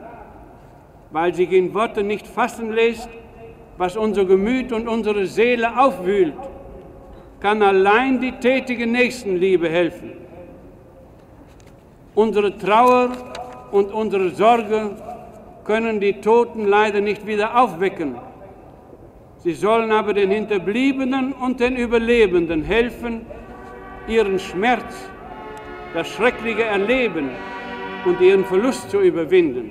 weil 1.12 1.32
sich 1.32 1.52
in 1.52 1.72
Worte 1.72 2.02
nicht 2.02 2.26
fassen 2.26 2.72
lässt, 2.72 3.08
was 3.78 3.96
unser 3.96 4.24
Gemüt 4.24 4.72
und 4.72 4.88
unsere 4.88 5.24
Seele 5.26 5.78
aufwühlt, 5.78 6.34
kann 7.38 7.62
allein 7.62 8.20
die 8.20 8.32
tätige 8.32 8.88
Nächstenliebe 8.88 9.68
helfen. 9.68 10.14
Unsere 12.16 12.58
Trauer 12.58 13.12
und 13.70 13.92
unsere 13.92 14.30
Sorge 14.30 14.96
können 15.62 16.00
die 16.00 16.14
Toten 16.14 16.66
leider 16.66 17.00
nicht 17.00 17.24
wieder 17.24 17.56
aufwecken. 17.62 18.16
Sie 19.44 19.52
sollen 19.52 19.92
aber 19.92 20.12
den 20.12 20.32
Hinterbliebenen 20.32 21.32
und 21.34 21.60
den 21.60 21.76
Überlebenden 21.76 22.64
helfen, 22.64 23.26
ihren 24.08 24.40
Schmerz, 24.40 25.10
das 25.94 26.08
schreckliche 26.08 26.64
Erleben 26.64 27.30
und 28.04 28.20
ihren 28.20 28.44
Verlust 28.44 28.90
zu 28.90 29.00
überwinden. 29.00 29.70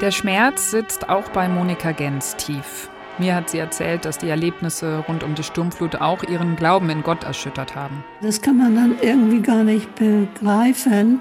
Der 0.00 0.10
Schmerz 0.10 0.70
sitzt 0.70 1.08
auch 1.08 1.28
bei 1.30 1.48
Monika 1.48 1.92
Gens 1.92 2.36
tief. 2.36 2.90
Mir 3.18 3.34
hat 3.34 3.48
sie 3.48 3.58
erzählt, 3.58 4.04
dass 4.04 4.18
die 4.18 4.28
Erlebnisse 4.28 5.04
rund 5.08 5.22
um 5.22 5.34
die 5.34 5.42
Sturmflut 5.42 5.96
auch 5.96 6.22
ihren 6.22 6.54
Glauben 6.54 6.90
in 6.90 7.02
Gott 7.02 7.24
erschüttert 7.24 7.74
haben. 7.74 8.04
Das 8.20 8.42
kann 8.42 8.58
man 8.58 8.74
dann 8.74 8.96
irgendwie 9.00 9.40
gar 9.40 9.64
nicht 9.64 9.88
begreifen. 9.94 11.20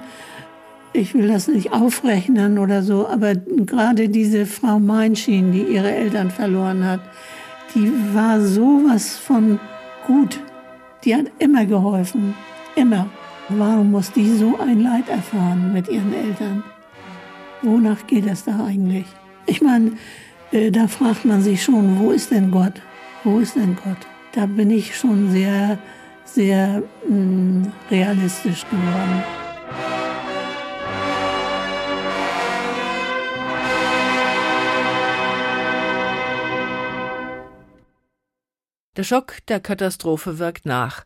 Ich 0.98 1.14
will 1.14 1.28
das 1.28 1.50
nicht 1.50 1.74
aufrechnen 1.74 2.58
oder 2.58 2.82
so, 2.82 3.06
aber 3.06 3.36
gerade 3.36 4.08
diese 4.08 4.46
Frau 4.46 4.80
Meinschien, 4.80 5.52
die 5.52 5.64
ihre 5.64 5.92
Eltern 5.94 6.32
verloren 6.32 6.86
hat, 6.86 7.02
die 7.74 7.92
war 8.14 8.40
sowas 8.40 9.18
von 9.18 9.60
gut. 10.08 10.40
Die 11.04 11.14
hat 11.14 11.26
immer 11.38 11.66
geholfen. 11.66 12.34
Immer. 12.78 13.08
Warum 13.50 13.92
muss 13.92 14.14
die 14.14 14.38
so 14.38 14.58
ein 14.58 14.82
Leid 14.84 15.10
erfahren 15.10 15.74
mit 15.74 15.90
ihren 15.90 16.14
Eltern? 16.14 16.64
Wonach 17.62 18.08
geht 18.08 18.26
es 18.26 18.46
da 18.46 18.66
eigentlich? 18.66 19.06
Ich 19.48 19.62
meine, 19.62 19.92
äh, 20.54 20.72
da 20.72 20.88
fragt 20.88 21.26
man 21.26 21.42
sich 21.42 21.62
schon, 21.62 22.00
wo 22.00 22.12
ist 22.12 22.32
denn 22.32 22.52
Gott? 22.52 22.82
Wo 23.26 23.40
ist 23.40 23.58
denn 23.58 23.76
Gott? 23.84 24.08
Da 24.32 24.46
bin 24.46 24.72
ich 24.72 24.96
schon 24.96 25.30
sehr, 25.30 25.78
sehr 26.24 26.82
mh, 27.10 27.18
mm, 27.18 27.72
realistisch 27.92 28.64
geworden. 28.70 29.45
Der 38.96 39.04
Schock 39.04 39.38
der 39.48 39.60
Katastrophe 39.60 40.40
wirkt 40.40 40.66
nach, 40.66 41.06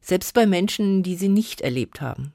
selbst 0.00 0.34
bei 0.34 0.46
Menschen, 0.46 1.02
die 1.02 1.16
sie 1.16 1.28
nicht 1.28 1.62
erlebt 1.62 2.00
haben. 2.00 2.34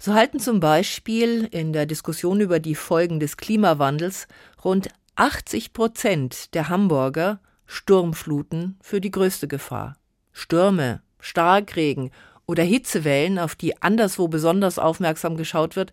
So 0.00 0.14
halten 0.14 0.40
zum 0.40 0.58
Beispiel 0.58 1.48
in 1.50 1.72
der 1.72 1.86
Diskussion 1.86 2.40
über 2.40 2.58
die 2.58 2.74
Folgen 2.74 3.20
des 3.20 3.36
Klimawandels 3.36 4.26
rund 4.64 4.88
80 5.14 5.72
Prozent 5.72 6.54
der 6.54 6.68
Hamburger 6.68 7.40
Sturmfluten 7.66 8.76
für 8.82 9.00
die 9.00 9.12
größte 9.12 9.46
Gefahr. 9.46 9.96
Stürme, 10.32 11.02
Starkregen 11.20 12.10
oder 12.46 12.64
Hitzewellen, 12.64 13.38
auf 13.38 13.54
die 13.54 13.80
anderswo 13.80 14.26
besonders 14.26 14.78
aufmerksam 14.78 15.36
geschaut 15.36 15.76
wird, 15.76 15.92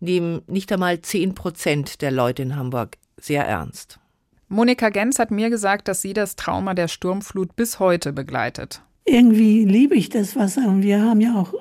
nehmen 0.00 0.40
nicht 0.46 0.72
einmal 0.72 1.00
10 1.00 1.34
Prozent 1.34 2.00
der 2.00 2.10
Leute 2.10 2.42
in 2.42 2.56
Hamburg 2.56 2.96
sehr 3.18 3.44
ernst. 3.44 3.99
Monika 4.50 4.90
Gens 4.90 5.18
hat 5.18 5.30
mir 5.30 5.48
gesagt, 5.48 5.88
dass 5.88 6.02
sie 6.02 6.12
das 6.12 6.36
Trauma 6.36 6.74
der 6.74 6.88
Sturmflut 6.88 7.56
bis 7.56 7.78
heute 7.78 8.12
begleitet 8.12 8.82
irgendwie 9.10 9.64
liebe 9.64 9.96
ich 9.96 10.08
das 10.08 10.36
Wasser 10.36 10.66
und 10.68 10.82
wir 10.82 11.02
haben 11.02 11.20
ja 11.20 11.34
auch 11.34 11.52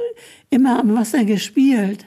immer 0.50 0.80
am 0.80 0.96
Wasser 0.96 1.26
gespielt. 1.26 2.06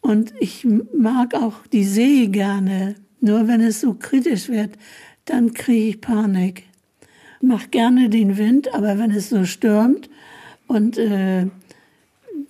Und 0.00 0.32
ich 0.40 0.66
mag 0.96 1.34
auch 1.34 1.66
die 1.72 1.84
See 1.84 2.26
gerne. 2.26 2.96
Nur 3.20 3.46
wenn 3.46 3.60
es 3.60 3.80
so 3.80 3.94
kritisch 3.94 4.48
wird, 4.48 4.70
dann 5.26 5.52
kriege 5.54 5.88
ich 5.90 6.00
Panik. 6.00 6.64
Ich 7.40 7.48
mache 7.48 7.68
gerne 7.68 8.08
den 8.08 8.36
Wind, 8.36 8.74
aber 8.74 8.98
wenn 8.98 9.10
es 9.10 9.28
so 9.28 9.44
stürmt 9.44 10.08
und 10.66 10.98
äh, 10.98 11.46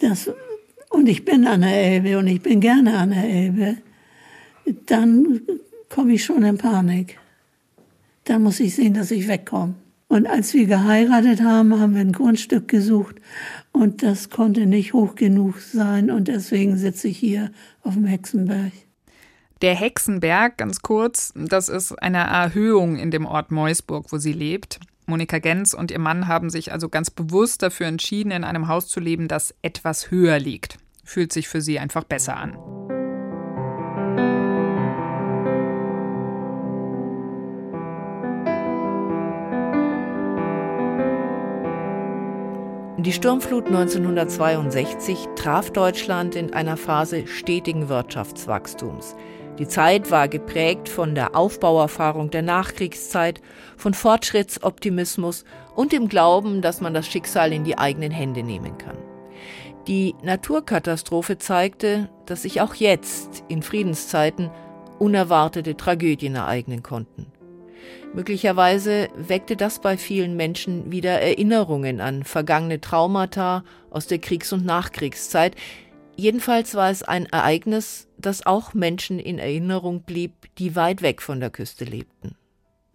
das 0.01 0.31
und 0.91 1.09
ich 1.09 1.25
bin 1.25 1.47
an 1.47 1.62
der 1.62 1.75
Elbe 1.75 2.18
und 2.18 2.27
ich 2.27 2.43
bin 2.43 2.61
gerne 2.61 2.97
an 2.97 3.11
der 3.11 3.25
Elbe, 3.25 3.77
dann 4.87 5.41
komme 5.93 6.14
ich 6.14 6.24
schon 6.24 6.43
in 6.43 6.59
Panik. 6.59 7.18
Dann 8.24 8.43
muss 8.43 8.61
ich 8.61 8.74
sehen, 8.74 8.95
dass 8.95 9.11
ich 9.11 9.28
wegkomme. 9.28 9.74
Und 10.09 10.26
als 10.26 10.53
wir 10.55 10.66
geheiratet 10.66 11.43
haben, 11.43 11.78
haben 11.78 11.95
wir 11.95 12.01
ein 12.01 12.12
Grundstück 12.12 12.68
gesucht 12.68 13.16
und 13.72 14.03
das 14.03 14.28
konnte 14.28 14.66
nicht 14.66 14.93
hoch 14.93 15.14
genug 15.14 15.59
sein 15.61 16.11
und 16.11 16.28
deswegen 16.28 16.76
sitze 16.76 17.09
ich 17.09 17.16
hier 17.16 17.51
auf 17.82 17.95
dem 17.95 18.05
Hexenberg. 18.05 18.72
Der 19.62 19.74
Hexenberg, 19.74 20.59
ganz 20.59 20.82
kurz, 20.82 21.32
das 21.34 21.68
ist 21.68 21.93
eine 21.93 22.18
Erhöhung 22.18 22.97
in 22.97 23.11
dem 23.11 23.24
Ort 23.24 23.51
Meusburg, 23.51 24.12
wo 24.12 24.18
sie 24.18 24.32
lebt. 24.32 24.80
Monika 25.07 25.38
Gens 25.38 25.72
und 25.72 25.90
ihr 25.90 25.99
Mann 25.99 26.28
haben 26.28 26.51
sich 26.51 26.72
also 26.72 26.88
ganz 26.88 27.11
bewusst 27.11 27.62
dafür 27.62 27.86
entschieden, 27.86 28.32
in 28.32 28.45
einem 28.45 28.68
Haus 28.68 28.88
zu 28.88 29.01
leben, 29.01 29.28
das 29.28 29.55
etwas 29.62 30.11
höher 30.11 30.38
liegt. 30.38 30.78
Fühlt 31.05 31.32
sich 31.32 31.49
für 31.49 31.61
sie 31.61 31.78
einfach 31.78 32.05
besser 32.05 32.36
an. 32.36 32.57
Die 43.05 43.12
Sturmflut 43.12 43.66
1962 43.66 45.26
traf 45.34 45.72
Deutschland 45.72 46.36
in 46.36 46.55
einer 46.55 46.76
Phase 46.76 47.26
stetigen 47.26 47.88
Wirtschaftswachstums. 47.88 49.16
Die 49.59 49.66
Zeit 49.66 50.12
war 50.12 50.28
geprägt 50.28 50.88
von 50.88 51.16
der 51.16 51.34
Aufbauerfahrung 51.34 52.30
der 52.30 52.42
Nachkriegszeit, 52.42 53.40
von 53.76 53.92
Fortschrittsoptimismus 53.92 55.44
und 55.74 55.90
dem 55.90 56.09
Glauben, 56.09 56.62
dass 56.62 56.80
man 56.80 56.94
das 56.94 57.09
Schicksal 57.09 57.53
in 57.53 57.64
die 57.64 57.76
eigenen 57.76 58.12
Hände 58.12 58.44
nehmen 58.44 58.78
kann. 58.78 58.98
Die 59.88 60.14
Naturkatastrophe 60.22 61.38
zeigte, 61.38 62.09
dass 62.26 62.42
sich 62.42 62.61
auch 62.61 62.76
jetzt, 62.76 63.42
in 63.48 63.62
Friedenszeiten, 63.62 64.48
unerwartete 65.00 65.76
Tragödien 65.76 66.36
ereignen 66.36 66.84
konnten. 66.84 67.26
Möglicherweise 68.14 69.09
weckte 69.16 69.57
das 69.57 69.80
bei 69.80 69.97
vielen 69.97 70.37
Menschen 70.37 70.93
wieder 70.93 71.20
Erinnerungen 71.20 72.01
an 72.01 72.24
vergangene 72.24 72.80
Traumata 72.80 73.64
aus 73.91 74.07
der 74.07 74.18
Kriegs- 74.18 74.53
und 74.53 74.64
Nachkriegszeit. 74.64 75.57
Jedenfalls 76.16 76.74
war 76.74 76.91
es 76.91 77.03
ein 77.03 77.26
Ereignis, 77.26 78.09
das 78.18 78.45
auch 78.45 78.74
Menschen 78.74 79.18
in 79.18 79.39
Erinnerung 79.39 80.03
blieb, 80.03 80.33
die 80.59 80.76
weit 80.76 81.03
weg 81.03 81.22
von 81.22 81.41
der 81.41 81.51
Küste 81.51 81.85
lebten. 81.85 82.37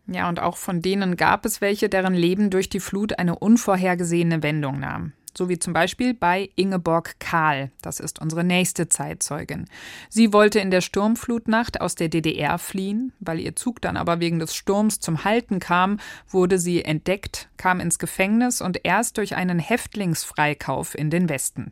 Ja, 0.05 0.29
und 0.29 0.39
auch 0.39 0.55
von 0.55 0.81
denen 0.81 1.17
gab 1.17 1.45
es 1.45 1.59
welche, 1.59 1.89
deren 1.89 2.13
Leben 2.13 2.49
durch 2.49 2.69
die 2.69 2.79
Flut 2.79 3.19
eine 3.19 3.37
unvorhergesehene 3.37 4.43
Wendung 4.43 4.79
nahm 4.79 5.13
so 5.37 5.49
wie 5.49 5.59
zum 5.59 5.71
Beispiel 5.71 6.13
bei 6.13 6.49
Ingeborg 6.55 7.19
Kahl. 7.19 7.71
Das 7.81 7.99
ist 7.99 8.19
unsere 8.19 8.43
nächste 8.43 8.89
Zeitzeugin. 8.89 9.65
Sie 10.09 10.33
wollte 10.33 10.59
in 10.59 10.71
der 10.71 10.81
Sturmflutnacht 10.81 11.79
aus 11.79 11.95
der 11.95 12.09
DDR 12.09 12.57
fliehen, 12.57 13.13
weil 13.19 13.39
ihr 13.39 13.55
Zug 13.55 13.81
dann 13.81 13.97
aber 13.97 14.19
wegen 14.19 14.39
des 14.39 14.55
Sturms 14.55 14.99
zum 14.99 15.23
Halten 15.23 15.59
kam, 15.59 15.99
wurde 16.27 16.57
sie 16.57 16.83
entdeckt, 16.83 17.49
kam 17.57 17.79
ins 17.79 17.99
Gefängnis 17.99 18.61
und 18.61 18.81
erst 18.83 19.17
durch 19.17 19.35
einen 19.35 19.59
Häftlingsfreikauf 19.59 20.97
in 20.97 21.09
den 21.09 21.29
Westen. 21.29 21.71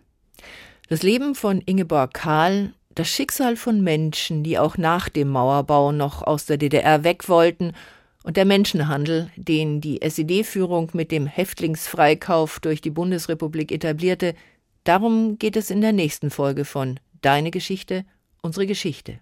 Das 0.87 1.01
Leben 1.01 1.33
von 1.33 1.61
Ingeborg 1.61 2.13
Kahl, 2.13 2.73
das 2.93 3.09
Schicksal 3.09 3.55
von 3.57 3.81
Menschen, 3.81 4.43
die 4.43 4.59
auch 4.59 4.77
nach 4.77 5.09
dem 5.09 5.29
Mauerbau 5.29 5.91
noch 5.91 6.21
aus 6.21 6.45
der 6.45 6.57
DDR 6.57 7.03
weg 7.03 7.27
wollten 7.27 7.73
und 8.25 8.37
der 8.37 8.45
Menschenhandel, 8.45 9.29
den 9.35 9.81
die 9.81 10.01
SED-Führung 10.01 10.89
mit 10.93 11.11
dem 11.11 11.27
Häftlingsfreikauf 11.27 12.59
durch 12.59 12.81
die 12.81 12.89
Bundesrepublik 12.89 13.71
etablierte, 13.71 14.33
darum 14.83 15.37
geht 15.37 15.55
es 15.55 15.69
in 15.69 15.79
der 15.79 15.93
nächsten 15.93 16.31
Folge 16.31 16.65
von 16.65 16.99
Deine 17.21 17.51
Geschichte, 17.51 18.03
unsere 18.41 18.65
Geschichte. 18.65 19.19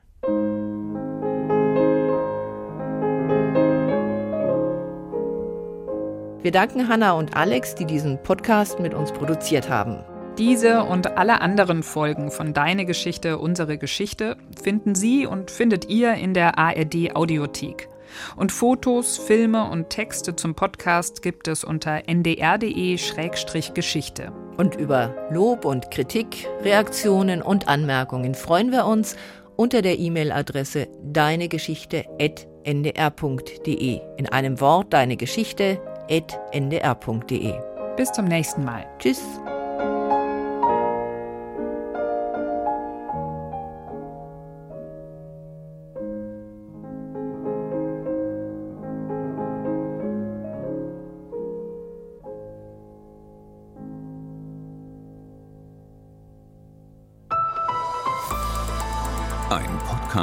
Wir 6.42 6.52
danken 6.52 6.88
Hanna 6.88 7.12
und 7.14 7.36
Alex, 7.36 7.76
die 7.76 7.86
diesen 7.86 8.22
Podcast 8.24 8.80
mit 8.80 8.94
uns 8.94 9.12
produziert 9.12 9.70
haben. 9.70 10.04
Diese 10.38 10.84
und 10.84 11.18
alle 11.18 11.42
anderen 11.42 11.84
Folgen 11.84 12.32
von 12.32 12.54
Deine 12.54 12.86
Geschichte, 12.86 13.38
unsere 13.38 13.78
Geschichte 13.78 14.38
finden 14.62 14.96
Sie 14.96 15.26
und 15.26 15.52
findet 15.52 15.90
ihr 15.90 16.14
in 16.16 16.34
der 16.34 16.58
ARD 16.58 17.16
Audiothek. 17.16 17.90
Und 18.36 18.52
Fotos, 18.52 19.18
Filme 19.18 19.70
und 19.70 19.90
Texte 19.90 20.36
zum 20.36 20.56
Podcast 20.56 21.22
gibt 21.22 21.48
es 21.48 21.64
unter 21.64 22.02
ndr.de-geschichte. 22.08 24.34
Und 24.58 24.76
über 24.76 25.30
Lob 25.32 25.64
und 25.66 25.92
Kritik, 25.92 26.48
Reaktionen 26.62 27.42
und 27.42 27.68
Anmerkungen 27.68 28.36
freuen 28.36 28.72
wir 28.72 28.86
uns 28.86 29.18
unter 29.56 29.82
der 29.82 29.98
E-Mail-Adresse 30.00 30.88
deinegeschichte.ndr.de. 31.04 34.02
In 34.18 34.30
einem 34.30 34.60
Wort 34.60 34.92
deine 34.94 35.16
Geschichte.ndr.de. 35.18 37.54
Bis 37.96 38.12
zum 38.12 38.26
nächsten 38.26 38.64
Mal. 38.64 38.88
Tschüss. 39.00 39.22